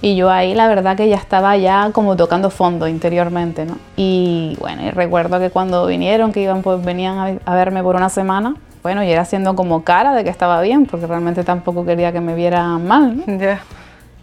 Y 0.00 0.14
yo 0.14 0.30
ahí 0.30 0.54
la 0.54 0.68
verdad 0.68 0.96
que 0.96 1.08
ya 1.08 1.16
estaba 1.16 1.56
ya 1.56 1.90
como 1.92 2.16
tocando 2.16 2.50
fondo 2.50 2.86
interiormente, 2.86 3.64
¿no? 3.64 3.78
Y 3.96 4.56
bueno, 4.60 4.82
y 4.84 4.90
recuerdo 4.90 5.40
que 5.40 5.50
cuando 5.50 5.86
vinieron, 5.86 6.32
que 6.32 6.42
iban, 6.42 6.62
pues 6.62 6.84
venían 6.84 7.40
a, 7.44 7.54
verme 7.54 7.82
por 7.82 7.96
una 7.96 8.08
semana, 8.08 8.54
bueno, 8.82 9.02
y 9.02 9.10
era 9.10 9.22
haciendo 9.22 9.56
como 9.56 9.82
cara 9.82 10.14
de 10.14 10.22
que 10.22 10.30
estaba 10.30 10.60
bien, 10.62 10.86
porque 10.86 11.06
realmente 11.08 11.42
tampoco 11.42 11.84
quería 11.84 12.12
que 12.12 12.20
me 12.20 12.36
vieran 12.36 12.86
mal, 12.86 13.16
¿no? 13.16 13.38
Yeah. 13.38 13.60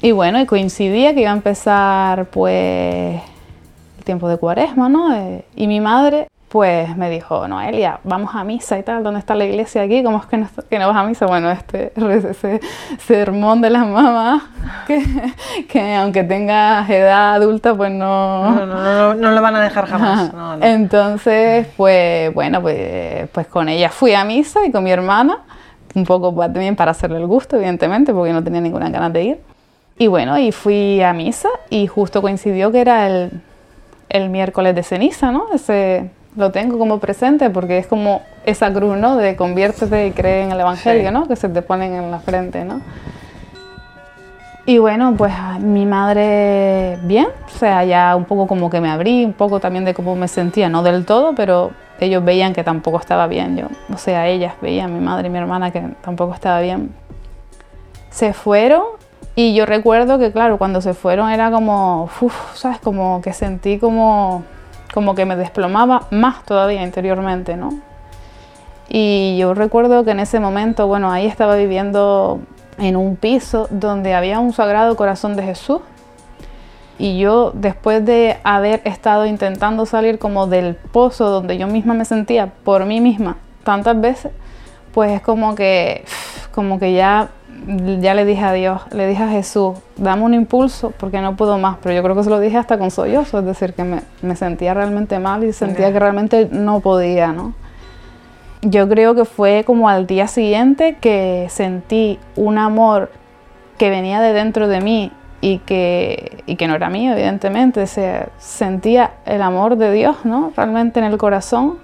Y 0.05 0.11
bueno, 0.11 0.39
y 0.39 0.45
coincidía 0.45 1.15
que 1.15 1.21
iba 1.21 1.31
a 1.31 1.33
empezar 1.33 2.25
pues 2.25 3.19
el 3.97 4.03
tiempo 4.03 4.29
de 4.29 4.37
cuaresma, 4.37 4.87
¿no? 4.87 5.11
Eh, 5.15 5.43
y 5.55 5.65
mi 5.65 5.79
madre 5.79 6.27
pues 6.47 6.95
me 6.95 7.09
dijo, 7.09 7.47
Noelia, 7.47 8.01
vamos 8.03 8.35
a 8.35 8.43
misa 8.43 8.77
y 8.77 8.83
tal, 8.83 9.03
¿dónde 9.03 9.19
está 9.19 9.33
la 9.33 9.45
iglesia 9.45 9.81
aquí? 9.81 10.03
¿Cómo 10.03 10.19
es 10.19 10.27
que 10.27 10.37
no, 10.37 10.47
que 10.69 10.77
no 10.77 10.89
vas 10.89 10.97
a 10.97 11.03
misa? 11.05 11.25
Bueno, 11.25 11.49
este 11.49 11.91
ese 12.29 12.61
sermón 12.99 13.61
de 13.61 13.71
las 13.71 13.87
mamás, 13.87 14.43
que, 14.87 15.03
que 15.67 15.95
aunque 15.95 16.23
tengas 16.23 16.87
edad 16.87 17.33
adulta, 17.33 17.73
pues 17.73 17.89
no... 17.89 18.51
No, 18.51 18.65
no, 18.67 18.83
no, 18.83 19.13
no 19.15 19.31
lo 19.31 19.41
van 19.41 19.55
a 19.55 19.61
dejar 19.63 19.87
jamás. 19.87 20.31
No, 20.31 20.55
no. 20.55 20.63
Entonces, 20.63 21.65
pues 21.75 22.31
bueno, 22.31 22.61
pues, 22.61 23.27
pues 23.29 23.47
con 23.47 23.69
ella 23.69 23.89
fui 23.89 24.13
a 24.13 24.23
misa 24.23 24.63
y 24.67 24.71
con 24.71 24.83
mi 24.83 24.91
hermana, 24.91 25.39
un 25.95 26.03
poco 26.03 26.31
también 26.31 26.75
para 26.75 26.91
hacerle 26.91 27.17
el 27.17 27.25
gusto, 27.25 27.55
evidentemente, 27.55 28.13
porque 28.13 28.33
no 28.33 28.43
tenía 28.43 28.61
ninguna 28.61 28.91
ganas 28.91 29.11
de 29.11 29.23
ir. 29.23 29.54
Y 29.97 30.07
bueno, 30.07 30.37
y 30.37 30.51
fui 30.51 31.01
a 31.01 31.13
misa 31.13 31.49
y 31.69 31.87
justo 31.87 32.21
coincidió 32.21 32.71
que 32.71 32.81
era 32.81 33.07
el, 33.07 33.41
el 34.09 34.29
miércoles 34.29 34.75
de 34.75 34.83
ceniza, 34.83 35.31
¿no? 35.31 35.47
Ese, 35.53 36.09
lo 36.35 36.51
tengo 36.51 36.77
como 36.77 36.99
presente 36.99 37.49
porque 37.49 37.77
es 37.77 37.87
como 37.87 38.21
esa 38.45 38.71
cruz, 38.73 38.97
¿no? 38.97 39.15
De 39.15 39.35
conviértete 39.35 40.07
y 40.07 40.11
cree 40.11 40.43
en 40.43 40.51
el 40.51 40.59
Evangelio, 40.59 41.07
sí. 41.07 41.13
¿no? 41.13 41.27
Que 41.27 41.35
se 41.35 41.47
te 41.47 41.61
ponen 41.61 41.93
en 41.93 42.11
la 42.11 42.19
frente, 42.19 42.65
¿no? 42.65 42.81
Y 44.67 44.79
bueno, 44.79 45.13
pues 45.15 45.31
mi 45.59 45.85
madre 45.85 46.97
bien, 47.03 47.27
o 47.45 47.57
sea, 47.57 47.83
ya 47.85 48.15
un 48.15 48.25
poco 48.25 48.47
como 48.47 48.69
que 48.69 48.81
me 48.81 48.89
abrí, 48.89 49.23
un 49.23 49.33
poco 49.33 49.59
también 49.59 49.85
de 49.85 49.93
cómo 49.93 50.15
me 50.15 50.27
sentía, 50.27 50.69
no 50.69 50.81
del 50.81 51.05
todo, 51.05 51.35
pero 51.35 51.71
ellos 51.99 52.25
veían 52.25 52.53
que 52.53 52.63
tampoco 52.63 52.99
estaba 52.99 53.27
bien, 53.27 53.57
yo, 53.57 53.67
o 53.93 53.97
sea, 53.97 54.27
ellas 54.27 54.55
veían, 54.61 54.91
mi 54.91 55.05
madre 55.05 55.27
y 55.27 55.29
mi 55.29 55.37
hermana, 55.37 55.69
que 55.69 55.81
tampoco 56.01 56.33
estaba 56.33 56.61
bien. 56.61 56.95
Se 58.09 58.33
fueron 58.33 58.83
y 59.35 59.53
yo 59.53 59.65
recuerdo 59.65 60.17
que, 60.19 60.31
claro, 60.31 60.57
cuando 60.57 60.81
se 60.81 60.93
fueron 60.93 61.29
era 61.29 61.51
como, 61.51 62.09
uf, 62.21 62.55
¿sabes? 62.55 62.79
Como 62.79 63.21
que 63.21 63.33
sentí 63.33 63.79
como, 63.79 64.43
como 64.93 65.15
que 65.15 65.25
me 65.25 65.35
desplomaba 65.35 66.07
más 66.11 66.43
todavía 66.45 66.83
interiormente, 66.83 67.57
¿no? 67.57 67.79
Y 68.87 69.37
yo 69.37 69.53
recuerdo 69.53 70.05
que 70.05 70.11
en 70.11 70.19
ese 70.19 70.39
momento, 70.39 70.87
bueno, 70.87 71.11
ahí 71.11 71.25
estaba 71.25 71.55
viviendo 71.55 72.39
en 72.77 72.95
un 72.95 73.15
piso 73.15 73.67
donde 73.71 74.13
había 74.13 74.39
un 74.39 74.53
sagrado 74.53 74.95
corazón 74.95 75.35
de 75.35 75.43
Jesús. 75.43 75.81
Y 76.97 77.17
yo, 77.17 77.51
después 77.53 78.05
de 78.05 78.37
haber 78.43 78.81
estado 78.85 79.25
intentando 79.25 79.85
salir 79.85 80.17
como 80.17 80.47
del 80.47 80.75
pozo 80.75 81.29
donde 81.29 81.57
yo 81.57 81.67
misma 81.67 81.93
me 81.93 82.05
sentía 82.05 82.53
por 82.63 82.85
mí 82.85 83.01
misma 83.01 83.37
tantas 83.63 83.99
veces, 83.99 84.31
pues 84.93 85.11
es 85.11 85.21
como 85.21 85.55
que, 85.55 86.05
como 86.55 86.79
que 86.79 86.93
ya, 86.93 87.29
ya 87.99 88.13
le 88.13 88.25
dije 88.25 88.43
a 88.43 88.53
Dios, 88.53 88.81
le 88.91 89.05
dije 89.07 89.21
a 89.21 89.29
Jesús, 89.29 89.73
dame 89.97 90.23
un 90.23 90.33
impulso 90.33 90.93
porque 90.97 91.21
no 91.21 91.35
puedo 91.35 91.57
más. 91.57 91.77
Pero 91.83 91.93
yo 91.93 92.01
creo 92.01 92.15
que 92.15 92.23
se 92.23 92.29
lo 92.29 92.39
dije 92.39 92.57
hasta 92.57 92.77
con 92.79 92.89
sollozo, 92.89 93.39
es 93.39 93.45
decir, 93.45 93.73
que 93.73 93.83
me, 93.83 94.01
me 94.21 94.35
sentía 94.35 94.73
realmente 94.73 95.19
mal 95.19 95.43
y 95.43 95.53
sentía 95.53 95.91
que 95.91 95.99
realmente 95.99 96.49
no 96.51 96.79
podía, 96.79 97.33
¿no? 97.33 97.53
yo 98.69 98.89
creo 98.89 99.15
que 99.15 99.25
fue 99.25 99.63
como 99.65 99.89
al 99.89 100.07
día 100.07 100.27
siguiente 100.27 100.97
que 100.99 101.47
sentí 101.49 102.19
un 102.35 102.57
amor 102.57 103.11
que 103.77 103.89
venía 103.89 104.19
de 104.21 104.33
dentro 104.33 104.67
de 104.67 104.81
mí 104.81 105.11
y 105.41 105.59
que, 105.59 106.43
y 106.47 106.55
que 106.55 106.67
no 106.67 106.75
era 106.75 106.89
mío, 106.89 107.13
evidentemente. 107.13 107.85
Se, 107.85 108.27
sentía 108.39 109.11
el 109.25 109.41
amor 109.41 109.77
de 109.77 109.91
Dios, 109.91 110.25
¿no? 110.25 110.51
Realmente 110.55 110.99
en 110.99 111.05
el 111.05 111.17
corazón, 111.17 111.77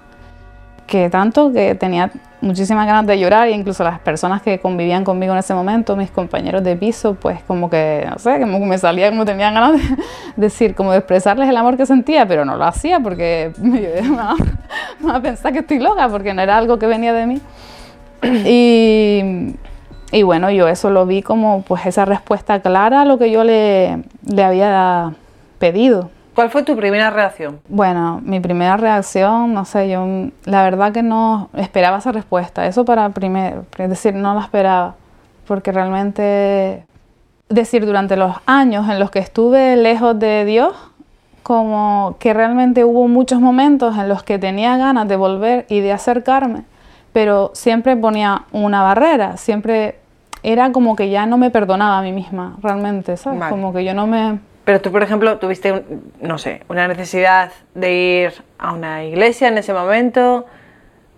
que 0.86 1.08
tanto 1.08 1.52
que 1.52 1.74
tenía 1.76 2.10
muchísimas 2.42 2.86
ganas 2.86 3.06
de 3.06 3.18
llorar 3.18 3.48
e 3.48 3.52
incluso 3.52 3.84
las 3.84 4.00
personas 4.00 4.42
que 4.42 4.58
convivían 4.58 5.04
conmigo 5.04 5.32
en 5.32 5.38
ese 5.38 5.54
momento, 5.54 5.96
mis 5.96 6.10
compañeros 6.10 6.62
de 6.62 6.76
piso, 6.76 7.14
pues 7.14 7.40
como 7.44 7.70
que, 7.70 8.06
no 8.10 8.18
sé, 8.18 8.40
como 8.40 8.58
que 8.58 8.66
me 8.66 8.78
salía 8.78 9.08
como 9.10 9.24
tenían 9.24 9.54
ganas 9.54 9.80
de 9.80 9.96
decir, 10.36 10.74
como 10.74 10.92
de 10.92 10.98
expresarles 10.98 11.48
el 11.48 11.56
amor 11.56 11.76
que 11.76 11.86
sentía, 11.86 12.26
pero 12.26 12.44
no 12.44 12.56
lo 12.56 12.64
hacía 12.64 13.00
porque 13.00 13.52
me 13.62 13.80
iba 13.80 14.36
a 15.14 15.20
pensar 15.20 15.52
que 15.52 15.60
estoy 15.60 15.78
loca 15.78 16.08
porque 16.08 16.34
no 16.34 16.42
era 16.42 16.58
algo 16.58 16.78
que 16.78 16.86
venía 16.86 17.12
de 17.12 17.26
mí. 17.26 17.40
Y, 18.44 19.56
y 20.12 20.22
bueno, 20.22 20.50
yo 20.50 20.68
eso 20.68 20.90
lo 20.90 21.06
vi 21.06 21.22
como 21.22 21.62
pues 21.62 21.86
esa 21.86 22.04
respuesta 22.04 22.60
clara 22.60 23.02
a 23.02 23.04
lo 23.04 23.18
que 23.18 23.30
yo 23.30 23.44
le, 23.44 24.02
le 24.26 24.44
había 24.44 25.12
pedido. 25.58 26.10
¿Cuál 26.34 26.50
fue 26.50 26.62
tu 26.62 26.76
primera 26.76 27.10
reacción? 27.10 27.60
Bueno, 27.68 28.20
mi 28.24 28.40
primera 28.40 28.76
reacción, 28.76 29.52
no 29.52 29.64
sé, 29.64 29.90
yo 29.90 30.06
la 30.44 30.62
verdad 30.62 30.92
que 30.92 31.02
no 31.02 31.50
esperaba 31.54 31.98
esa 31.98 32.12
respuesta. 32.12 32.66
Eso 32.66 32.84
para 32.84 33.10
primero, 33.10 33.66
es 33.76 33.88
decir, 33.88 34.14
no 34.14 34.34
la 34.34 34.40
esperaba. 34.40 34.94
Porque 35.46 35.72
realmente, 35.72 36.86
decir, 37.48 37.84
durante 37.84 38.16
los 38.16 38.36
años 38.46 38.88
en 38.88 38.98
los 38.98 39.10
que 39.10 39.18
estuve 39.18 39.76
lejos 39.76 40.18
de 40.18 40.44
Dios, 40.46 40.74
como 41.42 42.16
que 42.18 42.32
realmente 42.32 42.84
hubo 42.84 43.08
muchos 43.08 43.40
momentos 43.40 43.98
en 43.98 44.08
los 44.08 44.22
que 44.22 44.38
tenía 44.38 44.76
ganas 44.76 45.08
de 45.08 45.16
volver 45.16 45.66
y 45.68 45.80
de 45.80 45.92
acercarme, 45.92 46.62
pero 47.12 47.50
siempre 47.52 47.96
ponía 47.96 48.44
una 48.52 48.82
barrera, 48.82 49.36
siempre 49.36 49.98
era 50.42 50.72
como 50.72 50.96
que 50.96 51.10
ya 51.10 51.26
no 51.26 51.36
me 51.36 51.50
perdonaba 51.50 51.98
a 51.98 52.02
mí 52.02 52.12
misma, 52.12 52.56
realmente, 52.62 53.16
¿sabes? 53.16 53.42
Como 53.50 53.72
que 53.72 53.84
yo 53.84 53.92
no 53.92 54.06
me 54.06 54.38
pero 54.64 54.80
tú, 54.80 54.92
por 54.92 55.02
ejemplo, 55.02 55.38
tuviste, 55.38 55.84
no 56.20 56.38
sé, 56.38 56.62
una 56.68 56.86
necesidad 56.86 57.50
de 57.74 57.92
ir 57.92 58.44
a 58.58 58.72
una 58.72 59.04
iglesia 59.04 59.48
en 59.48 59.58
ese 59.58 59.72
momento, 59.72 60.46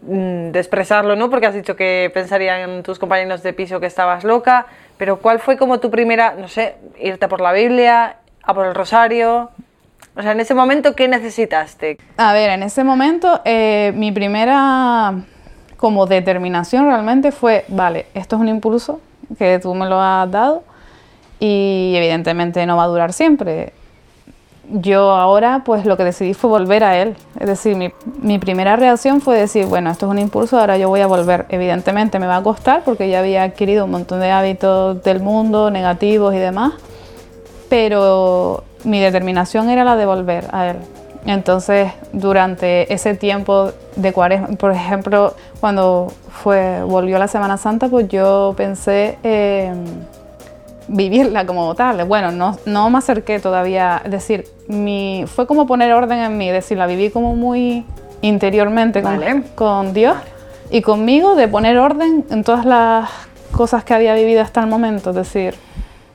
mm, 0.02 0.50
de 0.50 0.58
expresarlo, 0.58 1.14
¿no? 1.14 1.28
Porque 1.28 1.46
has 1.46 1.54
dicho 1.54 1.76
que 1.76 2.10
pensarían 2.14 2.82
tus 2.82 2.98
compañeros 2.98 3.42
de 3.42 3.52
piso 3.52 3.80
que 3.80 3.86
estabas 3.86 4.24
loca, 4.24 4.66
pero 4.96 5.18
¿cuál 5.18 5.40
fue 5.40 5.58
como 5.58 5.78
tu 5.78 5.90
primera, 5.90 6.34
no 6.38 6.48
sé, 6.48 6.76
irte 6.98 7.28
por 7.28 7.40
la 7.40 7.52
Biblia, 7.52 8.16
a 8.42 8.54
por 8.54 8.66
el 8.66 8.74
rosario? 8.74 9.50
O 10.16 10.22
sea, 10.22 10.32
en 10.32 10.40
ese 10.40 10.54
momento, 10.54 10.94
¿qué 10.94 11.08
necesitaste? 11.08 11.98
A 12.16 12.32
ver, 12.32 12.50
en 12.50 12.62
ese 12.62 12.82
momento, 12.82 13.42
eh, 13.44 13.92
mi 13.94 14.12
primera 14.12 15.12
como 15.76 16.06
determinación 16.06 16.86
realmente 16.86 17.30
fue, 17.30 17.64
vale, 17.68 18.06
esto 18.14 18.36
es 18.36 18.42
un 18.42 18.48
impulso 18.48 19.00
que 19.36 19.58
tú 19.58 19.74
me 19.74 19.86
lo 19.86 20.00
has 20.00 20.30
dado 20.30 20.62
y 21.44 21.94
evidentemente 21.94 22.64
no 22.64 22.78
va 22.78 22.84
a 22.84 22.86
durar 22.86 23.12
siempre. 23.12 23.74
Yo 24.70 25.10
ahora 25.10 25.62
pues 25.62 25.84
lo 25.84 25.98
que 25.98 26.04
decidí 26.04 26.32
fue 26.32 26.48
volver 26.48 26.82
a 26.84 26.96
él. 27.02 27.16
Es 27.38 27.46
decir, 27.46 27.76
mi, 27.76 27.92
mi, 28.22 28.38
primera 28.38 28.76
reacción 28.76 29.20
fue 29.20 29.38
decir, 29.38 29.66
bueno, 29.66 29.90
esto 29.90 30.06
es 30.06 30.10
un 30.10 30.18
impulso, 30.18 30.58
ahora 30.58 30.78
yo 30.78 30.88
voy 30.88 31.00
a 31.00 31.06
volver. 31.06 31.44
Evidentemente 31.50 32.18
me 32.18 32.26
va 32.26 32.38
a 32.38 32.42
costar 32.42 32.82
porque 32.82 33.10
ya 33.10 33.18
había 33.18 33.42
adquirido 33.42 33.84
un 33.84 33.90
montón 33.90 34.20
de 34.20 34.30
hábitos 34.30 35.02
del 35.02 35.20
mundo, 35.20 35.70
negativos 35.70 36.34
y 36.34 36.38
demás, 36.38 36.72
pero 37.68 38.64
mi 38.84 39.00
determinación 39.00 39.68
era 39.68 39.84
la 39.84 39.96
de 39.96 40.06
volver 40.06 40.46
a 40.50 40.70
él. 40.70 40.76
Entonces, 41.26 41.92
durante 42.12 42.90
ese 42.92 43.14
tiempo 43.14 43.70
de 43.96 44.12
cuaresma, 44.14 44.48
por 44.56 44.72
ejemplo, 44.72 45.34
cuando 45.60 46.10
fue, 46.30 46.82
volvió 46.84 47.18
la 47.18 47.28
Semana 47.28 47.58
Santa, 47.58 47.88
pues 47.88 48.08
yo 48.08 48.54
pensé... 48.56 49.18
en 49.22 50.13
vivirla 50.88 51.46
como 51.46 51.74
tal. 51.74 52.04
Bueno, 52.04 52.30
no, 52.30 52.58
no 52.66 52.90
me 52.90 52.98
acerqué 52.98 53.40
todavía, 53.40 54.02
es 54.04 54.10
decir, 54.10 54.46
mi, 54.68 55.24
fue 55.26 55.46
como 55.46 55.66
poner 55.66 55.92
orden 55.92 56.18
en 56.18 56.36
mí, 56.36 56.48
es 56.48 56.54
decir, 56.54 56.78
la 56.78 56.86
viví 56.86 57.10
como 57.10 57.34
muy 57.34 57.84
interiormente 58.22 59.02
con, 59.54 59.92
Dios 59.92 60.16
y 60.70 60.80
conmigo 60.82 61.34
de 61.34 61.48
poner 61.48 61.78
orden 61.78 62.24
en 62.30 62.42
todas 62.42 62.64
las 62.64 63.10
cosas 63.52 63.84
que 63.84 63.94
había 63.94 64.14
vivido 64.14 64.42
hasta 64.42 64.60
el 64.60 64.66
momento, 64.66 65.10
es 65.10 65.16
decir, 65.16 65.54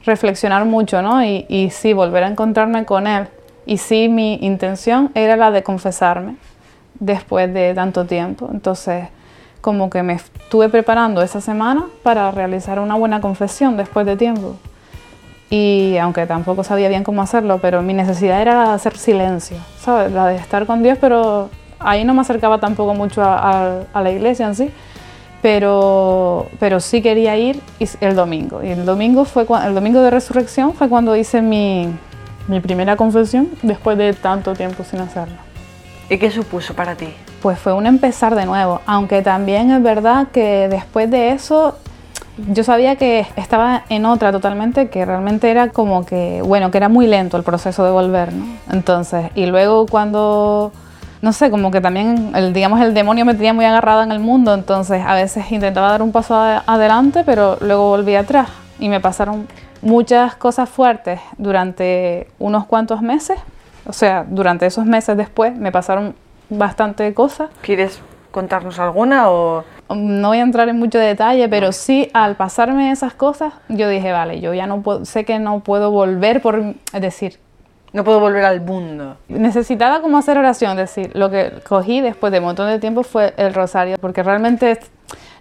reflexionar 0.06 0.66
mucho, 0.66 1.02
¿no? 1.02 1.24
Y, 1.24 1.46
y 1.50 1.70
sí, 1.70 1.94
volver 1.94 2.24
a 2.24 2.28
encontrarme 2.28 2.86
con 2.86 3.08
Él. 3.08 3.28
Y 3.66 3.78
sí, 3.78 4.10
mi 4.10 4.36
intención 4.42 5.12
era 5.14 5.36
la 5.36 5.52
de 5.52 5.62
confesarme 5.62 6.38
después 7.00 7.54
de 7.54 7.74
tanto 7.74 8.06
tiempo. 8.06 8.50
Entonces, 8.52 9.06
como 9.62 9.90
que 9.90 10.04
me 10.04 10.14
estuve 10.14 10.70
preparando 10.70 11.22
esa 11.22 11.42
semana 11.42 11.86
para 12.04 12.32
realizar 12.32 12.80
una 12.80 12.96
buena 12.96 13.22
confesión 13.22 13.78
después 13.78 14.06
de 14.06 14.16
tiempo. 14.16 14.56
Y 15.50 15.98
aunque 15.98 16.26
tampoco 16.26 16.64
sabía 16.64 16.90
bien 16.90 17.04
cómo 17.04 17.22
hacerlo, 17.22 17.60
pero 17.60 17.82
mi 17.82 17.94
necesidad 17.94 18.42
era 18.42 18.74
hacer 18.74 18.98
silencio, 18.98 19.58
¿sabes? 19.80 20.12
La 20.12 20.28
de 20.28 20.36
estar 20.36 20.66
con 20.66 20.84
Dios, 20.84 20.98
pero 21.02 21.50
ahí 21.80 22.04
no 22.04 22.14
me 22.14 22.22
acercaba 22.22 22.60
tampoco 22.60 22.94
mucho 22.94 23.24
a, 23.24 23.84
la 23.94 24.12
iglesia 24.12 24.48
en 24.48 24.56
sí, 24.56 24.72
pero, 25.42 26.48
pero 26.60 26.80
sí 26.80 27.02
quería 27.02 27.36
ir 27.38 27.60
el 28.00 28.16
domingo. 28.16 28.64
Y 28.64 28.70
el 28.70 28.86
domingo, 28.86 29.26
fue, 29.26 29.46
el 29.66 29.74
domingo 29.74 30.02
de 30.02 30.12
resurrección 30.12 30.74
fue 30.74 30.88
cuando 30.88 31.16
hice 31.16 31.42
mi, 31.42 31.88
mi 32.48 32.60
primera 32.60 32.96
confesión 32.96 33.50
después 33.64 33.98
de 33.98 34.14
tanto 34.14 34.54
tiempo 34.54 34.84
sin 34.84 35.00
hacerlo. 35.00 35.38
¿Y 36.10 36.18
qué 36.18 36.30
supuso 36.30 36.76
para 36.76 36.96
ti? 36.96 37.14
Pues 37.42 37.60
fue 37.60 37.74
un 37.74 37.86
empezar 37.86 38.36
de 38.36 38.46
nuevo, 38.46 38.82
aunque 38.86 39.22
también 39.22 39.72
es 39.72 39.82
verdad 39.82 40.28
que 40.32 40.68
después 40.70 41.10
de 41.10 41.32
eso 41.32 41.76
yo 42.48 42.64
sabía 42.64 42.96
que 42.96 43.26
estaba 43.36 43.84
en 43.90 44.06
otra 44.06 44.32
totalmente, 44.32 44.90
que 44.90 45.06
realmente 45.06 45.52
era 45.52 45.70
como 45.70 46.06
que, 46.06 46.42
bueno, 46.44 46.72
que 46.72 46.78
era 46.78 46.90
muy 46.90 47.08
lento 47.08 47.38
el 47.38 47.44
proceso 47.44 47.84
de 47.84 47.92
volver, 47.92 48.34
¿no? 48.34 48.46
Entonces, 48.72 49.30
y 49.36 49.46
luego 49.46 49.86
cuando, 49.88 50.72
no 51.22 51.34
sé, 51.34 51.50
como 51.50 51.72
que 51.72 51.82
también, 51.82 52.32
el, 52.36 52.54
digamos, 52.54 52.82
el 52.82 52.94
demonio 52.94 53.26
me 53.26 53.34
tenía 53.34 53.54
muy 53.54 53.66
agarrada 53.66 54.04
en 54.04 54.12
el 54.12 54.20
mundo, 54.20 54.54
entonces 54.54 55.04
a 55.06 55.16
veces 55.16 55.52
intentaba 55.52 55.90
dar 55.90 56.02
un 56.02 56.12
paso 56.12 56.36
adelante, 56.36 57.24
pero 57.26 57.58
luego 57.62 57.90
volví 57.90 58.16
atrás. 58.16 58.48
Y 58.80 58.88
me 58.88 59.02
pasaron 59.02 59.48
muchas 59.82 60.36
cosas 60.36 60.70
fuertes 60.70 61.20
durante 61.38 62.28
unos 62.40 62.66
cuantos 62.66 63.02
meses, 63.02 63.38
o 63.86 63.94
sea, 63.94 64.26
durante 64.28 64.66
esos 64.66 64.86
meses 64.86 65.18
después 65.18 65.56
me 65.56 65.72
pasaron 65.72 66.16
bastante 66.50 67.14
cosas. 67.14 67.50
¿Quieres 67.62 68.02
contarnos 68.32 68.80
alguna 68.80 69.30
o...? 69.30 69.64
No 69.96 70.28
voy 70.28 70.38
a 70.38 70.42
entrar 70.42 70.70
en 70.70 70.78
mucho 70.78 71.00
detalle, 71.00 71.50
pero 71.50 71.72
sí, 71.72 72.10
al 72.14 72.36
pasarme 72.36 72.92
esas 72.92 73.14
cosas, 73.16 73.54
yo 73.70 73.90
dije, 73.90 74.12
vale, 74.12 74.40
yo 74.40 74.54
ya 74.54 74.68
no 74.68 74.82
puedo, 74.82 75.04
sé 75.04 75.26
que 75.26 75.40
no 75.40 75.62
puedo 75.62 75.90
volver 75.92 76.42
por, 76.42 76.76
es 76.94 77.02
decir... 77.02 77.40
No 77.92 78.04
puedo 78.04 78.20
volver 78.20 78.46
al 78.46 78.62
mundo. 78.62 79.18
Necesitaba 79.30 80.02
como 80.02 80.20
hacer 80.20 80.38
oración, 80.38 80.78
es 80.78 80.94
decir, 80.94 81.10
lo 81.16 81.32
que 81.32 81.54
cogí 81.68 82.02
después 82.02 82.32
de 82.32 82.38
un 82.38 82.46
montón 82.46 82.70
de 82.70 82.78
tiempo 82.78 83.02
fue 83.02 83.34
el 83.36 83.52
rosario, 83.52 83.98
porque 84.00 84.22
realmente 84.22 84.80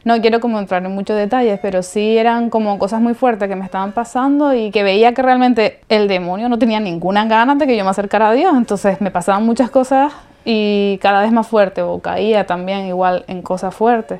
no 0.05 0.19
quiero 0.23 0.41
como 0.41 0.59
entrar 0.59 0.83
en 0.83 0.95
muchos 0.95 1.15
detalles, 1.15 1.59
pero 1.61 1.83
sí 1.83 2.17
eran 2.17 2.49
como 2.49 2.79
cosas 2.79 3.03
muy 3.03 3.13
fuertes 3.13 3.51
que 3.51 3.57
me 3.57 3.67
estaban 3.67 3.93
pasando 3.93 4.55
y 4.55 4.71
que 4.71 4.83
veía 4.83 5.13
que 5.13 5.21
realmente 5.21 5.81
el 5.91 6.09
demonio 6.09 6.49
no 6.49 6.59
tenía 6.59 6.81
ninguna 6.81 7.27
ganas 7.27 7.59
de 7.59 7.67
que 7.67 7.77
yo 7.77 7.85
me 7.85 7.91
acercara 7.91 8.31
a 8.31 8.33
Dios, 8.33 8.57
entonces 8.57 8.99
me 9.03 9.11
pasaban 9.11 9.45
muchas 9.45 9.69
cosas 9.71 10.15
y 10.51 10.97
cada 11.03 11.21
vez 11.21 11.31
más 11.31 11.47
fuerte 11.47 11.83
o 11.83 11.99
caía 11.99 12.47
también 12.47 12.87
igual 12.87 13.23
en 13.29 13.43
cosas 13.43 13.75
fuertes. 13.75 14.19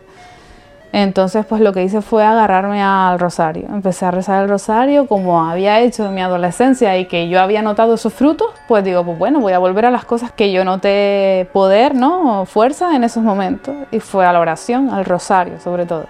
Entonces, 0.93 1.47
pues 1.47 1.63
lo 1.63 1.73
que 1.73 1.83
hice 1.83 2.03
fue 2.03 2.23
agarrarme 2.23 2.83
al 2.83 3.19
rosario. 3.19 3.67
Empecé 3.71 4.05
a 4.05 4.11
rezar 4.11 4.43
el 4.43 4.51
rosario 4.51 5.07
como 5.07 5.43
había 5.43 5.81
hecho 5.81 6.05
en 6.05 6.15
mi 6.15 6.21
adolescencia 6.21 6.99
y 6.99 7.07
que 7.07 7.31
yo 7.31 7.41
había 7.41 7.63
notado 7.63 7.95
esos 7.95 8.13
frutos, 8.13 8.49
pues 8.69 8.85
digo, 8.85 9.05
pues 9.07 9.19
bueno, 9.19 9.41
voy 9.41 9.55
a 9.55 9.59
volver 9.59 9.87
a 9.87 9.91
las 9.91 10.05
cosas 10.05 10.31
que 10.31 10.53
yo 10.53 10.67
noté 10.67 11.49
poder, 11.55 11.95
¿no? 11.95 12.45
fuerza 12.45 12.95
en 12.95 13.05
esos 13.05 13.23
momentos. 13.23 13.75
Y 13.91 14.01
fue 14.01 14.27
a 14.27 14.33
la 14.33 14.41
oración, 14.41 14.91
al 14.91 15.07
rosario 15.07 15.59
sobre 15.61 15.87
todo. 15.87 16.05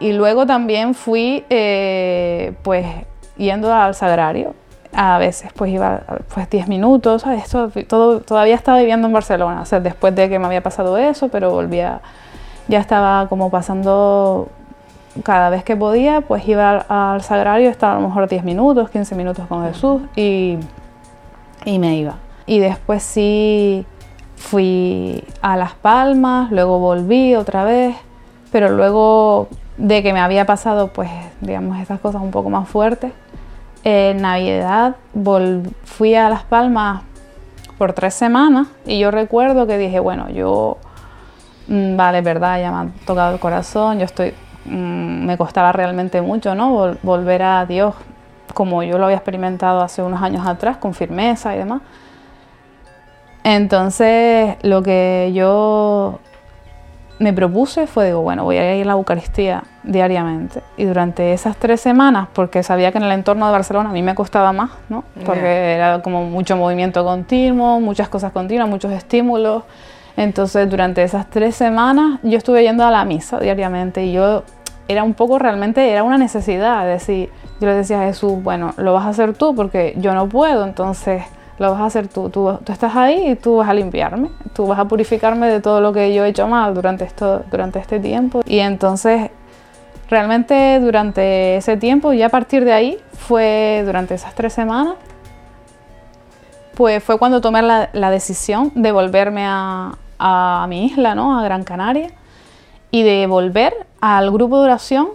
Y 0.00 0.14
luego 0.14 0.46
también 0.46 0.94
fui, 0.94 1.44
eh, 1.50 2.54
pues, 2.62 2.86
yendo 3.36 3.72
al 3.72 3.94
sagrario. 3.94 4.54
A 4.94 5.18
veces, 5.18 5.50
pues 5.54 5.72
iba, 5.72 6.02
pues 6.34 6.50
10 6.50 6.68
minutos, 6.68 7.22
¿sabes? 7.22 7.48
todo, 7.88 8.20
todavía 8.20 8.54
estaba 8.54 8.78
viviendo 8.78 9.06
en 9.06 9.12
Barcelona, 9.14 9.62
o 9.62 9.64
sea, 9.64 9.80
después 9.80 10.14
de 10.14 10.28
que 10.28 10.38
me 10.38 10.46
había 10.46 10.62
pasado 10.62 10.98
eso, 10.98 11.28
pero 11.28 11.50
volvía 11.50 12.00
ya 12.68 12.78
estaba 12.78 13.28
como 13.28 13.50
pasando 13.50 14.48
cada 15.24 15.50
vez 15.50 15.64
que 15.64 15.76
podía, 15.76 16.22
pues 16.22 16.46
iba 16.48 16.84
al, 16.88 17.22
sagrario, 17.22 17.68
estaba 17.68 17.94
a 17.94 18.00
lo 18.00 18.08
mejor 18.08 18.28
10 18.28 18.44
minutos, 18.44 18.90
15 18.90 19.14
minutos 19.14 19.46
con 19.46 19.64
Jesús 19.64 20.02
y, 20.16 20.58
y 21.64 21.78
me 21.78 21.96
iba. 21.96 22.16
Y 22.46 22.58
después 22.58 23.02
sí 23.02 23.84
fui 24.36 25.24
a 25.42 25.56
Las 25.56 25.74
Palmas, 25.74 26.50
luego 26.50 26.78
volví 26.78 27.34
otra 27.34 27.64
vez, 27.64 27.94
pero 28.50 28.70
luego 28.70 29.48
de 29.76 30.02
que 30.02 30.12
me 30.12 30.20
había 30.20 30.46
pasado, 30.46 30.88
pues, 30.88 31.10
digamos, 31.40 31.78
estas 31.78 32.00
cosas 32.00 32.22
un 32.22 32.30
poco 32.30 32.50
más 32.50 32.68
fuertes, 32.68 33.12
en 33.84 34.22
Navidad 34.22 34.96
fui 35.84 36.14
a 36.14 36.28
Las 36.28 36.44
Palmas 36.44 37.02
por 37.78 37.92
tres 37.92 38.14
semanas 38.14 38.68
y 38.86 38.98
yo 38.98 39.10
recuerdo 39.10 39.66
que 39.66 39.78
dije, 39.78 39.98
bueno, 39.98 40.30
yo 40.30 40.78
Mm, 41.68 41.96
vale, 41.96 42.20
verdad, 42.22 42.60
ya 42.60 42.70
me 42.70 42.90
ha 42.90 43.06
tocado 43.06 43.34
el 43.34 43.40
corazón, 43.40 43.98
yo 43.98 44.04
estoy, 44.04 44.34
mm, 44.64 45.24
me 45.26 45.38
costaba 45.38 45.72
realmente 45.72 46.20
mucho, 46.20 46.54
¿no? 46.54 46.96
volver 47.02 47.42
a 47.42 47.66
Dios 47.66 47.94
como 48.54 48.82
yo 48.82 48.98
lo 48.98 49.04
había 49.04 49.16
experimentado 49.16 49.80
hace 49.80 50.02
unos 50.02 50.20
años 50.22 50.46
atrás, 50.46 50.76
con 50.76 50.92
firmeza 50.94 51.54
y 51.54 51.58
demás. 51.58 51.80
Entonces, 53.44 54.56
lo 54.62 54.82
que 54.82 55.32
yo 55.34 56.20
me 57.22 57.32
propuse 57.32 57.86
fue, 57.86 58.06
digo, 58.06 58.20
bueno, 58.20 58.44
voy 58.44 58.56
a 58.58 58.74
ir 58.74 58.82
a 58.82 58.86
la 58.86 58.92
Eucaristía 58.92 59.62
diariamente. 59.84 60.60
Y 60.76 60.84
durante 60.84 61.32
esas 61.32 61.56
tres 61.56 61.80
semanas, 61.80 62.28
porque 62.32 62.62
sabía 62.62 62.90
que 62.90 62.98
en 62.98 63.04
el 63.04 63.12
entorno 63.12 63.46
de 63.46 63.52
Barcelona 63.52 63.90
a 63.90 63.92
mí 63.92 64.02
me 64.02 64.14
costaba 64.14 64.52
más, 64.52 64.70
¿no? 64.88 65.04
Porque 65.24 65.74
era 65.74 66.02
como 66.02 66.24
mucho 66.24 66.56
movimiento 66.56 67.04
continuo, 67.04 67.80
muchas 67.80 68.08
cosas 68.08 68.32
continuas, 68.32 68.68
muchos 68.68 68.92
estímulos. 68.92 69.62
Entonces, 70.16 70.68
durante 70.68 71.02
esas 71.02 71.30
tres 71.30 71.54
semanas 71.54 72.18
yo 72.22 72.36
estuve 72.36 72.62
yendo 72.62 72.84
a 72.84 72.90
la 72.90 73.04
misa 73.04 73.38
diariamente 73.38 74.04
y 74.04 74.12
yo 74.12 74.42
era 74.88 75.04
un 75.04 75.14
poco 75.14 75.38
realmente, 75.38 75.90
era 75.90 76.02
una 76.02 76.18
necesidad, 76.18 76.90
es 76.90 77.00
decir, 77.00 77.30
yo 77.60 77.68
le 77.68 77.74
decía 77.74 78.02
a 78.02 78.04
Jesús, 78.04 78.42
bueno, 78.42 78.74
lo 78.76 78.92
vas 78.92 79.06
a 79.06 79.10
hacer 79.10 79.32
tú 79.32 79.54
porque 79.54 79.94
yo 79.96 80.12
no 80.12 80.28
puedo, 80.28 80.64
entonces 80.64 81.22
lo 81.58 81.70
vas 81.72 81.80
a 81.80 81.86
hacer 81.86 82.08
tú. 82.08 82.28
tú. 82.30 82.50
estás 82.66 82.96
ahí 82.96 83.30
y 83.30 83.36
tú 83.36 83.56
vas 83.56 83.68
a 83.68 83.74
limpiarme, 83.74 84.30
tú 84.54 84.66
vas 84.66 84.78
a 84.78 84.84
purificarme 84.86 85.48
de 85.48 85.60
todo 85.60 85.80
lo 85.80 85.92
que 85.92 86.14
yo 86.14 86.24
he 86.24 86.28
hecho 86.28 86.48
mal 86.48 86.74
durante, 86.74 87.04
esto, 87.04 87.44
durante 87.50 87.78
este 87.78 88.00
tiempo. 88.00 88.42
Y 88.46 88.58
entonces, 88.58 89.30
realmente 90.08 90.80
durante 90.80 91.56
ese 91.56 91.76
tiempo, 91.76 92.12
ya 92.12 92.26
a 92.26 92.30
partir 92.30 92.64
de 92.64 92.72
ahí, 92.72 92.98
fue 93.12 93.82
durante 93.84 94.14
esas 94.14 94.34
tres 94.34 94.52
semanas, 94.52 94.94
pues 96.74 97.02
fue 97.04 97.18
cuando 97.18 97.40
tomé 97.40 97.62
la, 97.62 97.90
la 97.92 98.10
decisión 98.10 98.72
de 98.74 98.92
volverme 98.92 99.44
a, 99.46 99.92
a 100.18 100.66
mi 100.68 100.86
isla, 100.86 101.14
¿no? 101.14 101.38
a 101.38 101.42
Gran 101.42 101.64
Canaria, 101.64 102.10
y 102.90 103.02
de 103.02 103.26
volver 103.26 103.74
al 104.00 104.30
grupo 104.30 104.58
de 104.58 104.64
oración 104.64 105.08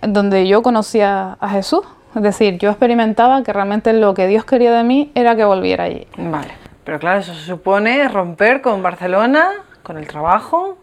donde 0.00 0.46
yo 0.46 0.62
conocía 0.62 1.36
a 1.40 1.48
Jesús. 1.50 1.82
Es 2.14 2.22
decir, 2.22 2.58
yo 2.58 2.70
experimentaba 2.70 3.42
que 3.42 3.52
realmente 3.52 3.92
lo 3.92 4.14
que 4.14 4.26
Dios 4.26 4.44
quería 4.44 4.72
de 4.72 4.84
mí 4.84 5.10
era 5.14 5.34
que 5.34 5.44
volviera 5.44 5.84
allí. 5.84 6.06
Vale, 6.16 6.52
pero 6.84 6.98
claro, 6.98 7.20
eso 7.20 7.34
se 7.34 7.44
supone 7.44 8.08
romper 8.08 8.60
con 8.60 8.82
Barcelona, 8.82 9.50
con 9.82 9.98
el 9.98 10.06
trabajo, 10.06 10.78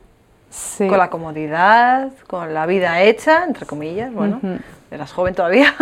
con 0.78 0.98
la 0.98 1.10
comodidad, 1.10 2.10
con 2.28 2.54
la 2.54 2.66
vida 2.66 3.02
hecha, 3.02 3.46
entre 3.46 3.66
comillas, 3.66 4.14
bueno, 4.14 4.42
eras 4.90 5.14
joven 5.14 5.34
todavía, 5.34 5.74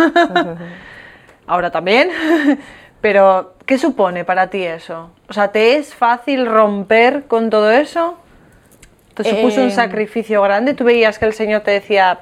ahora 1.46 1.72
también, 1.72 2.10
pero 3.00 3.54
¿qué 3.66 3.78
supone 3.78 4.24
para 4.24 4.48
ti 4.48 4.62
eso? 4.62 5.10
O 5.28 5.32
sea, 5.32 5.48
¿te 5.48 5.76
es 5.76 5.94
fácil 5.94 6.46
romper 6.46 7.24
con 7.26 7.50
todo 7.50 7.72
eso? 7.72 8.16
¿Te 9.14 9.24
supuso 9.24 9.60
un 9.60 9.68
eh, 9.68 9.72
sacrificio 9.72 10.40
grande? 10.42 10.74
¿Tú 10.74 10.84
veías 10.84 11.18
que 11.18 11.26
el 11.26 11.32
Señor 11.32 11.62
te 11.62 11.72
decía, 11.72 12.20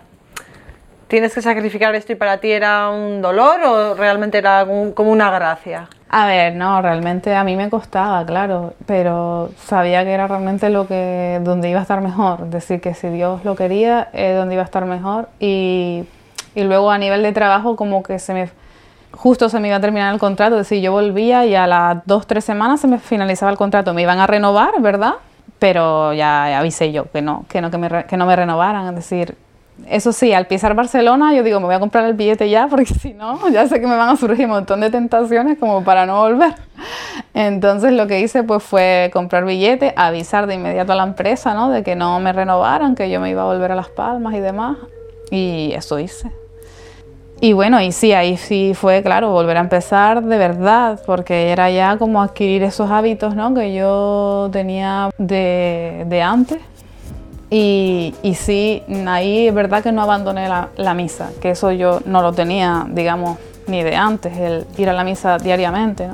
tienes 1.09 1.35
que 1.35 1.43
sacrificar 1.43 1.95
esto 1.95 2.13
y 2.13 2.17
para 2.17 2.39
ti 2.39 2.51
era 2.53 2.91
un 2.91 3.21
dolor 3.21 3.61
o 3.65 3.95
realmente 3.95 4.39
era 4.39 4.67
como 4.95 5.11
una 5.11 5.31
gracia? 5.31 5.89
A 6.11 6.27
ver, 6.27 6.55
no, 6.55 6.81
realmente 6.81 7.35
a 7.35 7.45
mí 7.45 7.57
me 7.57 7.69
costaba, 7.69 8.25
claro, 8.25 8.73
pero 8.87 9.51
sabía 9.63 10.05
que 10.05 10.13
era 10.13 10.27
realmente 10.27 10.71
lo 10.71 10.87
que 10.87 11.41
donde 11.43 11.69
iba 11.69 11.81
a 11.81 11.83
estar 11.83 12.01
mejor, 12.01 12.43
es 12.45 12.51
decir, 12.51 12.81
que 12.81 12.95
si 12.95 13.09
Dios 13.09 13.45
lo 13.45 13.57
quería, 13.57 14.09
es 14.13 14.37
donde 14.37 14.55
iba 14.55 14.63
a 14.63 14.67
estar 14.67 14.87
mejor 14.87 15.29
y, 15.39 16.05
y 16.55 16.63
luego 16.63 16.91
a 16.91 16.97
nivel 16.97 17.23
de 17.23 17.33
trabajo 17.33 17.77
como 17.77 18.03
que 18.03 18.19
se 18.19 18.33
me 18.33 18.49
justo 19.11 19.49
se 19.49 19.59
me 19.61 19.69
iba 19.69 19.77
a 19.77 19.81
terminar 19.81 20.13
el 20.15 20.21
contrato, 20.21 20.57
es 20.57 20.69
decir, 20.69 20.83
yo 20.83 20.93
volvía 20.93 21.45
y 21.45 21.55
a 21.55 21.67
las 21.67 22.07
dos, 22.07 22.27
tres 22.27 22.45
semanas 22.45 22.81
se 22.81 22.87
me 22.87 22.99
finalizaba 22.99 23.51
el 23.51 23.59
contrato, 23.59 23.93
me 23.93 24.03
iban 24.03 24.19
a 24.19 24.27
renovar, 24.27 24.81
¿verdad? 24.81 25.15
Pero 25.59 26.13
ya, 26.13 26.59
avisé 26.59 26.93
yo 26.93 27.11
que 27.11 27.21
no, 27.21 27.45
que 27.49 27.61
no, 27.61 27.71
que, 27.71 27.79
me, 27.79 28.05
que 28.05 28.17
no 28.17 28.27
me 28.27 28.37
renovaran, 28.37 28.89
es 28.89 28.95
decir, 28.95 29.37
eso 29.87 30.13
sí, 30.13 30.33
al 30.33 30.47
pisar 30.47 30.75
Barcelona 30.75 31.35
yo 31.35 31.43
digo, 31.43 31.61
me 31.61 31.67
voy 31.67 31.75
a 31.75 31.81
comprar 31.81 32.05
el 32.05 32.15
billete 32.15 32.49
ya, 32.49 32.67
porque 32.71 32.87
si 32.87 33.15
no, 33.15 33.49
ya 33.49 33.67
sé 33.69 33.81
que 33.81 33.87
me 33.87 33.97
van 33.97 34.09
a 34.09 34.17
surgir 34.17 34.47
un 34.47 34.53
montón 34.53 34.81
de 34.81 34.91
tentaciones 34.91 35.59
como 35.59 35.85
para 35.85 36.07
no 36.07 36.21
volver. 36.21 36.55
Entonces 37.35 37.93
lo 37.93 38.07
que 38.07 38.21
hice 38.21 38.43
pues 38.43 38.63
fue 38.63 39.11
comprar 39.13 39.45
billete, 39.45 39.93
avisar 39.97 40.47
de 40.47 40.55
inmediato 40.55 40.93
a 40.93 40.97
la 40.97 41.05
empresa, 41.05 41.55
¿no? 41.55 41.71
De 41.71 41.83
que 41.83 41.97
no 41.97 42.21
me 42.21 42.33
renovaran, 42.33 42.95
que 42.95 43.11
yo 43.11 43.21
me 43.21 43.31
iba 43.31 43.43
a 43.43 43.47
volver 43.47 43.73
a 43.73 43.75
Las 43.75 43.89
Palmas 43.89 44.35
y 44.35 44.41
demás. 44.41 44.77
Y 45.31 45.73
eso 45.75 45.99
hice. 45.99 46.33
Y 47.41 47.53
bueno, 47.53 47.81
y 47.81 47.93
sí, 47.93 48.13
ahí 48.13 48.37
sí 48.37 48.73
fue, 48.75 49.03
claro, 49.03 49.31
volver 49.31 49.59
a 49.59 49.61
empezar 49.61 50.25
de 50.25 50.39
verdad, 50.39 51.01
porque 51.07 51.51
era 51.53 51.71
ya 51.71 51.97
como 51.97 52.21
adquirir 52.21 52.65
esos 52.65 52.91
hábitos 52.91 53.37
¿no? 53.37 53.55
que 53.55 53.73
yo 53.75 54.49
tenía 54.53 55.11
de, 55.19 56.05
de 56.09 56.23
antes. 56.23 56.59
Y, 57.51 58.15
y, 58.23 58.35
sí, 58.35 58.83
ahí 59.07 59.49
es 59.49 59.55
verdad 59.55 59.83
que 59.83 59.91
no 59.91 60.03
abandoné 60.03 60.49
la, 60.49 60.95
misa, 60.95 61.31
que 61.41 61.51
eso 61.51 61.73
yo 61.73 62.01
no 62.05 62.21
lo 62.21 62.33
tenía, 62.33 62.87
digamos, 62.91 63.39
ni 63.67 63.83
de 63.83 63.97
antes, 63.97 64.37
el 64.37 64.67
ir 64.77 64.91
a 64.91 64.93
la 64.93 65.05
misa 65.05 65.39
diariamente. 65.39 66.09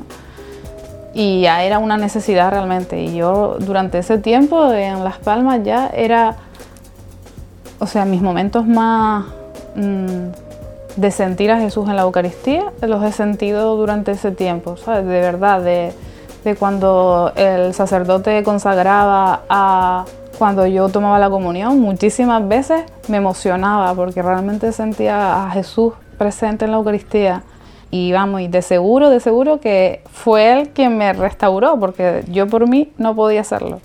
Y 1.13 1.41
ya 1.41 1.63
era 1.63 1.79
una 1.79 1.97
necesidad 1.97 2.51
realmente. 2.51 3.01
Y 3.01 3.15
yo 3.15 3.57
durante 3.59 3.99
ese 3.99 4.17
tiempo 4.17 4.71
en 4.71 5.03
Las 5.03 5.17
Palmas 5.17 5.61
ya 5.63 5.87
era, 5.87 6.35
o 7.79 7.87
sea, 7.87 8.05
mis 8.05 8.21
momentos 8.21 8.65
más... 8.65 9.25
Mmm, 9.75 10.45
de 10.95 11.11
sentir 11.11 11.51
a 11.51 11.59
Jesús 11.59 11.87
en 11.89 11.95
la 11.95 12.03
Eucaristía, 12.03 12.71
los 12.81 13.03
he 13.03 13.11
sentido 13.11 13.75
durante 13.75 14.11
ese 14.11 14.31
tiempo, 14.31 14.77
¿sabes? 14.77 15.05
De 15.05 15.19
verdad, 15.19 15.61
de, 15.61 15.93
cuando 16.57 17.33
el 17.35 17.73
sacerdote 17.73 18.43
consagraba 18.43 19.41
a 19.49 20.05
cuando 20.37 20.65
yo 20.67 20.89
tomaba 20.89 21.19
la 21.19 21.29
comunión, 21.29 21.79
muchísimas 21.79 22.47
veces 22.47 22.83
me 23.07 23.17
emocionaba 23.17 23.93
porque 23.93 24.21
realmente 24.21 24.71
sentía 24.71 25.45
a 25.45 25.51
Jesús 25.51 25.93
presente 26.17 26.65
en 26.65 26.71
la 26.71 26.77
Eucaristía. 26.77 27.43
Y 27.91 28.11
vamos, 28.11 28.41
y 28.41 28.47
de 28.47 28.61
seguro, 28.61 29.09
de 29.09 29.19
seguro 29.19 29.59
que 29.59 30.03
fue 30.11 30.51
Él 30.51 30.69
quien 30.69 30.97
me 30.97 31.13
restauró, 31.13 31.79
porque 31.79 32.23
yo 32.27 32.47
por 32.47 32.67
mí 32.67 32.91
no 32.97 33.15
podía 33.15 33.41
hacerlo. 33.41 33.79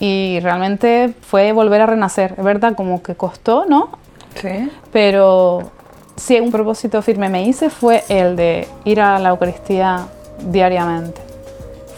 Y 0.00 0.40
realmente 0.42 1.14
fue 1.20 1.52
volver 1.52 1.82
a 1.82 1.86
renacer, 1.86 2.34
es 2.36 2.44
verdad, 2.44 2.74
como 2.74 3.02
que 3.02 3.14
costó, 3.14 3.66
¿no? 3.66 3.90
Sí. 4.34 4.70
Pero 4.92 5.70
sí, 6.16 6.40
un 6.40 6.50
propósito 6.50 7.02
firme 7.02 7.28
me 7.28 7.44
hice 7.44 7.70
fue 7.70 8.02
el 8.08 8.34
de 8.34 8.66
ir 8.84 9.00
a 9.00 9.18
la 9.18 9.28
Eucaristía 9.28 10.06
diariamente. 10.46 11.20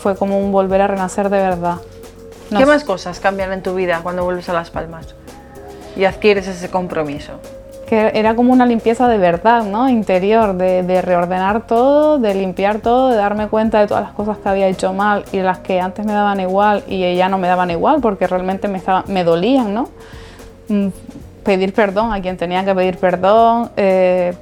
Fue 0.01 0.17
como 0.17 0.39
un 0.39 0.51
volver 0.51 0.83
a 0.83 0.89
renacer 0.89 1.31
de 1.31 1.39
verdad. 1.39 1.77
¿Qué 2.59 2.67
más 2.67 2.85
cosas 2.85 3.21
cambian 3.21 3.53
en 3.53 3.63
tu 3.63 3.75
vida 3.75 4.01
cuando 4.03 4.25
vuelves 4.25 4.49
a 4.49 4.53
Las 4.53 4.71
Palmas 4.71 5.15
y 5.97 6.05
adquieres 6.05 6.47
ese 6.49 6.71
compromiso? 6.71 7.33
Que 7.87 8.13
era 8.15 8.35
como 8.35 8.53
una 8.53 8.65
limpieza 8.65 9.09
de 9.09 9.19
verdad, 9.19 9.65
¿no? 9.65 9.89
Interior, 9.89 10.55
de, 10.57 11.03
reordenar 11.03 11.67
todo, 11.67 12.19
de 12.19 12.35
limpiar 12.35 12.79
todo, 12.79 13.11
de 13.11 13.17
darme 13.17 13.49
cuenta 13.49 13.81
de 13.81 13.87
todas 13.87 14.03
las 14.05 14.13
cosas 14.13 14.39
que 14.39 14.49
había 14.49 14.69
hecho 14.69 14.93
mal 14.93 15.25
y 15.33 15.39
las 15.39 15.59
que 15.59 15.81
antes 15.81 16.07
me 16.07 16.13
daban 16.13 16.41
igual 16.41 16.85
y 16.87 17.15
ya 17.15 17.29
no 17.29 17.39
me 17.39 17.49
daban 17.49 17.71
igual 17.71 18.01
porque 18.01 18.27
realmente 18.27 18.69
me, 18.69 18.79
estaba, 18.79 19.05
me 19.09 19.25
dolían, 19.25 19.75
¿no? 19.75 19.89
Mm, 20.69 20.89
pedir 21.45 21.75
perdón 21.75 22.13
a 22.13 22.23
quien 22.23 22.37
tenía 22.37 22.65
que 22.65 22.75
pedir 22.75 22.99
perdón. 22.99 23.71
Eh, 23.77 24.33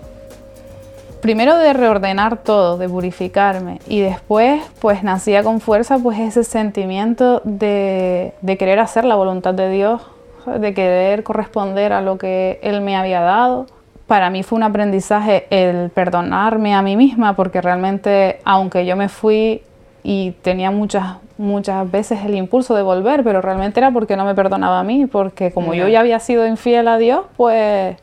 primero 1.20 1.56
de 1.56 1.72
reordenar 1.72 2.38
todo, 2.38 2.78
de 2.78 2.88
purificarme 2.88 3.78
y 3.86 4.00
después 4.00 4.62
pues 4.80 5.02
nacía 5.02 5.42
con 5.42 5.60
fuerza 5.60 5.98
pues 5.98 6.18
ese 6.18 6.44
sentimiento 6.44 7.40
de, 7.44 8.34
querer 8.58 8.78
hacer 8.78 9.04
la 9.04 9.14
voluntad 9.14 9.54
de 9.54 9.70
Dios 9.70 10.02
de 10.46 10.74
querer 10.74 11.22
corresponder 11.22 11.92
a 11.92 12.00
lo 12.00 12.18
que 12.18 12.58
Él 12.62 12.80
me 12.80 12.96
había 12.96 13.20
dado. 13.20 13.66
Para 14.06 14.30
mí 14.30 14.42
fue 14.42 14.56
un 14.56 14.62
aprendizaje 14.62 15.46
el 15.50 15.90
perdonarme 15.90 16.74
a 16.74 16.82
mí 16.82 16.96
misma, 16.96 17.36
porque 17.36 17.60
realmente, 17.60 18.40
aunque 18.44 18.86
yo 18.86 18.96
me 18.96 19.08
fui 19.08 19.62
y 20.02 20.32
tenía 20.42 20.70
muchas, 20.70 21.18
muchas 21.38 21.88
veces 21.90 22.24
el 22.24 22.34
impulso 22.34 22.74
de 22.74 22.82
volver, 22.82 23.22
pero 23.22 23.40
realmente 23.40 23.78
era 23.78 23.90
porque 23.90 24.16
no 24.16 24.24
me 24.24 24.34
perdonaba 24.34 24.80
a 24.80 24.82
mí, 24.82 25.06
porque 25.06 25.52
como 25.52 25.74
yo 25.74 25.86
ya 25.88 26.00
había 26.00 26.18
sido 26.18 26.46
infiel 26.46 26.88
a 26.88 26.96
Dios, 26.96 27.26
pues 27.36 27.96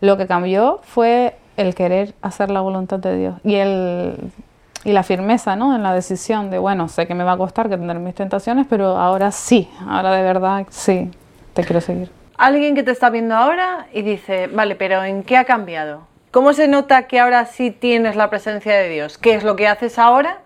lo 0.00 0.16
que 0.16 0.26
cambió 0.26 0.80
fue 0.82 1.34
el 1.58 1.74
querer 1.74 2.14
hacer 2.22 2.50
la 2.50 2.60
voluntad 2.60 3.00
de 3.00 3.18
Dios 3.18 3.34
y, 3.42 3.56
el, 3.56 4.16
y 4.84 4.92
la 4.92 5.02
firmeza 5.02 5.56
¿no? 5.56 5.74
en 5.74 5.82
la 5.82 5.92
decisión 5.92 6.50
de, 6.50 6.58
bueno, 6.58 6.88
sé 6.88 7.06
que 7.06 7.14
me 7.14 7.24
va 7.24 7.32
a 7.32 7.36
costar 7.36 7.68
que 7.68 7.76
tener 7.76 7.98
mis 7.98 8.14
tentaciones, 8.14 8.66
pero 8.70 8.96
ahora 8.96 9.32
sí, 9.32 9.68
ahora 9.86 10.12
de 10.12 10.22
verdad 10.22 10.66
sí, 10.70 11.10
te 11.54 11.64
quiero 11.64 11.80
seguir. 11.80 12.10
Alguien 12.36 12.76
que 12.76 12.84
te 12.84 12.92
está 12.92 13.10
viendo 13.10 13.34
ahora 13.34 13.88
y 13.92 14.02
dice, 14.02 14.46
vale, 14.46 14.76
pero 14.76 15.02
¿en 15.02 15.24
qué 15.24 15.36
ha 15.36 15.44
cambiado? 15.44 16.06
¿Cómo 16.30 16.52
se 16.52 16.68
nota 16.68 17.08
que 17.08 17.18
ahora 17.18 17.44
sí 17.46 17.72
tienes 17.72 18.14
la 18.14 18.30
presencia 18.30 18.76
de 18.76 18.88
Dios? 18.88 19.18
¿Qué 19.18 19.34
es 19.34 19.42
lo 19.42 19.56
que 19.56 19.66
haces 19.66 19.98
ahora 19.98 20.38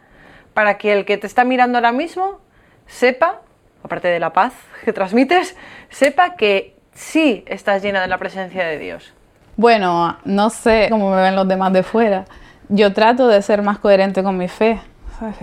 para 0.55 0.79
que 0.79 0.95
el 0.95 1.05
que 1.05 1.19
te 1.19 1.27
está 1.27 1.45
mirando 1.45 1.77
ahora 1.77 1.93
mismo 1.93 2.41
sepa, 2.87 3.43
aparte 3.85 4.09
de 4.09 4.19
la 4.19 4.33
paz 4.33 4.55
que 4.87 4.95
transmites, 4.95 5.55
sepa 5.91 6.37
que 6.37 6.75
sí 6.95 7.45
estás 7.47 7.83
llena 7.83 8.01
de 8.01 8.09
la 8.09 8.17
presencia 8.17 8.65
de 8.65 8.79
Dios? 8.79 9.13
Bueno, 9.57 10.17
no 10.25 10.51
sé 10.51 10.89
cómo 10.91 11.11
me 11.11 11.21
ven 11.21 11.37
los 11.37 11.47
demás 11.47 11.73
de 11.73 11.83
fuera. 11.83 12.25
Yo 12.69 12.93
trato 12.93 13.29
de 13.29 13.43
ser 13.43 13.63
más 13.63 13.79
coherente 13.79 14.23
con 14.23 14.37
mi 14.39 14.49
fe. 14.49 14.81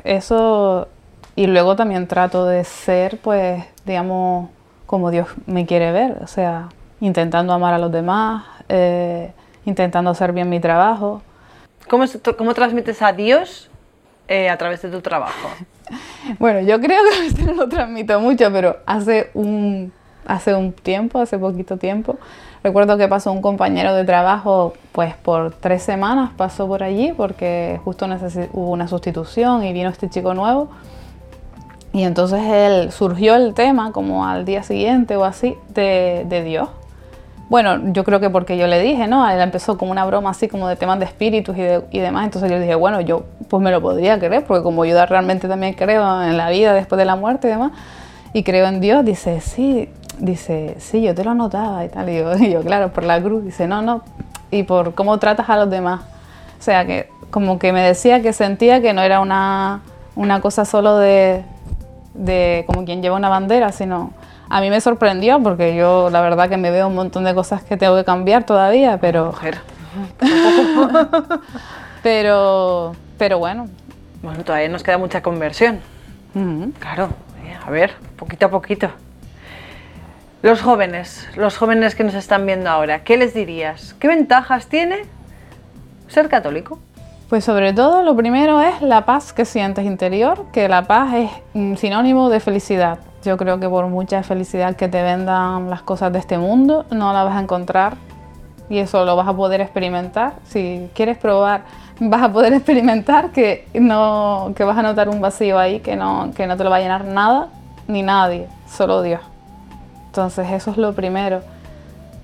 Eso, 0.03 0.87
y 1.35 1.47
luego 1.47 1.75
también 1.75 2.07
trato 2.07 2.45
de 2.45 2.63
ser, 2.63 3.19
pues, 3.19 3.63
digamos, 3.85 4.49
como 4.87 5.11
Dios 5.11 5.27
me 5.45 5.65
quiere 5.65 5.91
ver. 5.91 6.17
O 6.23 6.27
sea, 6.27 6.69
intentando 6.99 7.53
amar 7.53 7.73
a 7.73 7.77
los 7.77 7.91
demás, 7.91 8.45
eh, 8.67 9.31
intentando 9.65 10.09
hacer 10.09 10.33
bien 10.33 10.49
mi 10.49 10.59
trabajo. 10.59 11.21
¿Cómo, 11.87 12.05
cómo 12.37 12.53
transmites 12.53 13.01
a 13.01 13.13
Dios 13.13 13.69
eh, 14.27 14.49
a 14.49 14.57
través 14.57 14.81
de 14.81 14.89
tu 14.89 15.01
trabajo? 15.01 15.49
bueno, 16.39 16.61
yo 16.61 16.79
creo 16.79 17.01
que 17.03 17.17
a 17.17 17.21
veces 17.21 17.45
no 17.45 17.53
lo 17.63 17.69
transmito 17.69 18.19
mucho, 18.19 18.51
pero 18.51 18.77
hace 18.85 19.29
un, 19.33 19.93
hace 20.25 20.55
un 20.55 20.73
tiempo, 20.73 21.19
hace 21.19 21.37
poquito 21.37 21.77
tiempo, 21.77 22.17
Recuerdo 22.63 22.97
que 22.97 23.07
pasó 23.07 23.31
un 23.31 23.41
compañero 23.41 23.95
de 23.95 24.03
trabajo, 24.03 24.73
pues 24.91 25.15
por 25.15 25.53
tres 25.53 25.81
semanas 25.81 26.31
pasó 26.35 26.67
por 26.67 26.83
allí 26.83 27.13
porque 27.15 27.79
justo 27.85 28.05
hubo 28.51 28.71
una 28.71 28.87
sustitución 28.87 29.63
y 29.63 29.71
vino 29.71 29.89
este 29.89 30.09
chico 30.09 30.33
nuevo. 30.33 30.69
Y 31.93 32.03
entonces 32.03 32.41
él 32.43 32.91
surgió 32.91 33.35
el 33.35 33.53
tema 33.53 33.91
como 33.93 34.25
al 34.25 34.45
día 34.45 34.61
siguiente 34.63 35.15
o 35.15 35.23
así 35.23 35.55
de, 35.73 36.43
Dios. 36.45 36.67
Bueno, 37.49 37.93
yo 37.93 38.03
creo 38.03 38.19
que 38.19 38.29
porque 38.29 38.57
yo 38.57 38.67
le 38.67 38.79
dije, 38.79 39.07
¿no? 39.07 39.27
Él 39.27 39.39
empezó 39.39 39.77
como 39.77 39.91
una 39.91 40.05
broma 40.05 40.29
así 40.29 40.47
como 40.47 40.67
de 40.67 40.75
temas 40.75 40.99
de 40.99 41.05
espíritus 41.05 41.57
y, 41.57 41.61
y 41.97 41.99
demás. 41.99 42.25
Entonces 42.25 42.51
yo 42.51 42.59
dije, 42.59 42.75
bueno, 42.75 43.01
yo 43.01 43.23
pues 43.47 43.63
me 43.63 43.71
lo 43.71 43.81
podría 43.81 44.19
creer 44.19 44.43
porque 44.45 44.63
como 44.63 44.85
yo 44.85 45.03
realmente 45.05 45.47
también 45.47 45.73
creo 45.73 46.21
en 46.21 46.37
la 46.37 46.49
vida 46.49 46.73
después 46.73 46.99
de 46.99 47.05
la 47.05 47.15
muerte 47.15 47.47
y 47.47 47.51
demás. 47.51 47.71
Y 48.33 48.43
creo 48.43 48.67
en 48.67 48.79
Dios, 48.81 49.03
dice, 49.03 49.41
sí, 49.41 49.89
dice, 50.19 50.75
sí, 50.79 51.01
yo 51.01 51.15
te 51.15 51.23
lo 51.23 51.31
anotaba 51.31 51.83
y 51.85 51.89
tal. 51.89 52.09
Y 52.39 52.51
yo, 52.51 52.61
claro, 52.61 52.91
por 52.91 53.03
la 53.03 53.21
cruz. 53.21 53.43
Dice, 53.43 53.67
no, 53.67 53.81
no, 53.81 54.01
y 54.51 54.63
por 54.63 54.93
cómo 54.93 55.17
tratas 55.17 55.49
a 55.49 55.57
los 55.57 55.69
demás. 55.69 56.01
O 56.59 56.61
sea, 56.61 56.85
que 56.85 57.09
como 57.31 57.59
que 57.59 57.73
me 57.73 57.81
decía 57.81 58.21
que 58.21 58.33
sentía 58.33 58.81
que 58.81 58.93
no 58.93 59.01
era 59.01 59.19
una, 59.21 59.81
una 60.15 60.41
cosa 60.41 60.65
solo 60.65 60.97
de, 60.97 61.43
de 62.13 62.63
como 62.67 62.85
quien 62.85 63.01
lleva 63.01 63.15
una 63.15 63.29
bandera, 63.29 63.71
sino 63.71 64.11
a 64.49 64.61
mí 64.61 64.69
me 64.69 64.81
sorprendió 64.81 65.41
porque 65.41 65.75
yo 65.75 66.09
la 66.09 66.21
verdad 66.21 66.49
que 66.49 66.57
me 66.57 66.71
veo 66.71 66.87
un 66.87 66.95
montón 66.95 67.23
de 67.23 67.33
cosas 67.35 67.63
que 67.63 67.77
tengo 67.77 67.95
que 67.95 68.03
cambiar 68.03 68.43
todavía, 68.43 68.97
pero... 68.99 69.33
Pero, 72.01 72.95
pero 73.17 73.39
bueno. 73.39 73.67
Bueno, 74.21 74.43
todavía 74.43 74.69
nos 74.69 74.83
queda 74.83 74.97
mucha 74.97 75.21
conversión. 75.21 75.79
Claro, 76.79 77.09
a 77.65 77.69
ver, 77.69 77.91
poquito 78.17 78.45
a 78.45 78.49
poquito. 78.49 78.89
Los 80.41 80.61
jóvenes, 80.61 81.27
los 81.35 81.57
jóvenes 81.57 81.95
que 81.95 82.05
nos 82.05 82.13
están 82.13 82.45
viendo 82.45 82.69
ahora, 82.69 83.03
¿qué 83.03 83.17
les 83.17 83.33
dirías? 83.33 83.93
¿Qué 83.99 84.07
ventajas 84.07 84.67
tiene 84.67 85.01
ser 86.07 86.29
católico? 86.29 86.79
Pues 87.27 87.43
sobre 87.43 87.73
todo 87.73 88.03
lo 88.03 88.15
primero 88.15 88.61
es 88.61 88.81
la 88.81 89.03
paz 89.03 89.33
que 89.33 89.43
sientes 89.43 89.83
interior, 89.83 90.45
que 90.53 90.69
la 90.69 90.83
paz 90.83 91.13
es 91.13 91.77
sinónimo 91.77 92.29
de 92.29 92.39
felicidad. 92.39 92.99
Yo 93.21 93.35
creo 93.35 93.59
que 93.59 93.67
por 93.67 93.87
mucha 93.87 94.23
felicidad 94.23 94.77
que 94.77 94.87
te 94.87 95.03
vendan 95.03 95.69
las 95.69 95.81
cosas 95.81 96.13
de 96.13 96.19
este 96.19 96.37
mundo, 96.37 96.85
no 96.89 97.11
la 97.11 97.25
vas 97.25 97.35
a 97.35 97.41
encontrar 97.41 97.97
y 98.69 98.77
eso 98.77 99.03
lo 99.03 99.17
vas 99.17 99.27
a 99.27 99.33
poder 99.33 99.59
experimentar. 99.59 100.35
Si 100.45 100.89
quieres 100.95 101.17
probar, 101.17 101.63
vas 101.99 102.23
a 102.23 102.31
poder 102.31 102.53
experimentar 102.59 103.31
que, 103.31 103.67
no, 103.73 104.53
que 104.55 104.63
vas 104.63 104.77
a 104.77 104.83
notar 104.83 105.09
un 105.09 105.19
vacío 105.19 105.59
ahí 105.59 105.81
que 105.81 105.97
no, 105.97 106.31
que 106.33 106.47
no 106.47 106.55
te 106.55 106.63
lo 106.63 106.69
va 106.69 106.77
a 106.77 106.79
llenar 106.79 107.03
nada 107.03 107.49
ni 107.89 108.03
nadie, 108.03 108.47
solo 108.69 109.01
Dios. 109.01 109.28
Entonces 110.09 110.51
eso 110.51 110.71
es 110.71 110.77
lo 110.77 110.93
primero. 110.93 111.41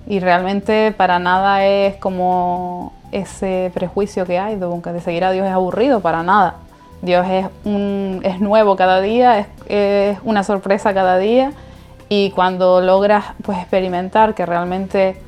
Y 0.08 0.18
realmente 0.18 0.92
para 0.96 1.20
nada 1.20 1.64
es 1.64 1.96
como 1.96 2.92
ese 3.12 3.70
prejuicio 3.74 4.26
que 4.26 4.38
hay 4.38 4.56
de 4.56 4.66
que 4.82 5.00
seguir 5.00 5.24
a 5.24 5.30
Dios 5.30 5.46
es 5.46 5.52
aburrido, 5.52 6.00
para 6.00 6.24
nada. 6.24 6.56
Dios 7.02 7.26
es, 7.28 7.46
es 8.22 8.40
nuevo 8.40 8.74
cada 8.74 9.00
día, 9.00 9.46
es, 9.68 10.18
una 10.24 10.42
sorpresa 10.42 10.94
cada 10.94 11.18
día 11.18 11.52
y 12.08 12.30
cuando 12.30 12.80
logras 12.80 13.24
pues 13.42 13.58
experimentar 13.58 14.34
que 14.34 14.46
realmente 14.46 15.20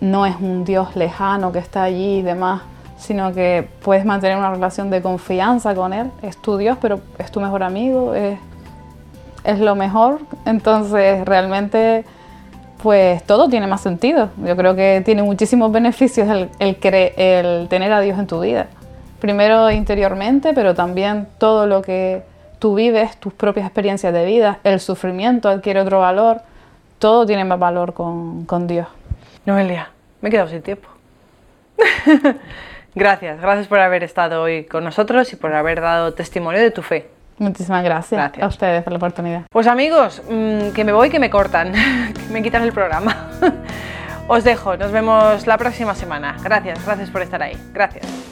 no 0.00 0.26
es 0.26 0.34
un 0.40 0.64
Dios 0.64 0.96
lejano 0.96 1.52
que 1.52 1.60
está 1.60 1.84
allí 1.84 2.18
y 2.18 2.22
demás, 2.22 2.62
sino 2.96 3.32
que 3.32 3.68
puedes 3.82 4.04
mantener 4.04 4.36
una 4.36 4.50
relación 4.50 4.90
de 4.90 5.02
confianza 5.02 5.74
con 5.74 5.92
Él, 5.92 6.10
es 6.22 6.36
tu 6.36 6.56
Dios, 6.56 6.78
pero 6.80 7.00
es 7.18 7.30
tu 7.30 7.40
mejor 7.40 7.62
amigo, 7.62 8.14
es 8.14 8.38
es 9.44 9.60
lo 9.60 9.76
mejor. 9.76 10.20
Entonces, 10.46 11.24
realmente, 11.24 12.04
pues 12.82 13.22
todo 13.24 13.48
tiene 13.48 13.66
más 13.66 13.82
sentido. 13.82 14.30
Yo 14.44 14.56
creo 14.56 14.74
que 14.74 15.02
tiene 15.04 15.22
muchísimos 15.22 15.70
beneficios 15.70 16.28
el, 16.28 16.50
el, 16.58 17.68
tener 17.68 17.92
a 17.92 18.00
Dios 18.00 18.18
en 18.18 18.26
tu 18.26 18.40
vida. 18.40 18.66
Primero 19.20 19.70
interiormente, 19.70 20.52
pero 20.54 20.74
también 20.74 21.28
todo 21.38 21.66
lo 21.66 21.82
que 21.82 22.22
tú 22.58 22.74
vives, 22.74 23.16
tus 23.18 23.32
propias 23.32 23.66
experiencias 23.66 24.12
de 24.12 24.24
vida, 24.24 24.58
el 24.64 24.80
sufrimiento 24.80 25.48
adquiere 25.48 25.80
otro 25.80 26.00
valor. 26.00 26.40
Todo 26.98 27.26
tiene 27.26 27.44
más 27.44 27.58
valor 27.58 27.92
con, 27.92 28.44
con 28.46 28.66
Dios. 28.66 28.86
Noelia, 29.46 29.90
me 30.20 30.28
he 30.28 30.32
quedado 30.32 30.48
sin 30.48 30.62
tiempo. 30.62 30.88
gracias, 32.94 33.40
gracias 33.40 33.66
por 33.66 33.78
haber 33.78 34.04
estado 34.04 34.42
hoy 34.42 34.64
con 34.64 34.84
nosotros 34.84 35.32
y 35.32 35.36
por 35.36 35.54
haber 35.54 35.80
dado 35.80 36.14
testimonio 36.14 36.60
de 36.60 36.70
tu 36.70 36.82
fe. 36.82 37.13
Muchísimas 37.38 37.82
gracias, 37.82 38.32
a 38.40 38.46
ustedes 38.46 38.82
por 38.84 38.92
la 38.92 38.98
oportunidad. 38.98 39.42
Pues 39.50 39.66
amigos, 39.66 40.22
mm, 40.28 40.70
que 40.70 40.84
me 40.84 40.92
voy, 40.92 41.10
que 41.10 41.18
me 41.18 41.30
cortan, 41.30 41.72
que 42.14 42.32
me 42.32 42.42
quitan 42.42 42.62
el 42.62 42.72
programa. 42.72 43.30
Os 44.28 44.42
dejo, 44.44 44.76
nos 44.76 44.90
vemos 44.90 45.46
la 45.46 45.58
próxima 45.58 45.94
semana. 45.94 46.36
Gracias, 46.42 46.84
gracias 46.84 47.10
por 47.10 47.22
estar 47.22 47.42
ahí. 47.42 47.56
Gracias. 47.72 48.23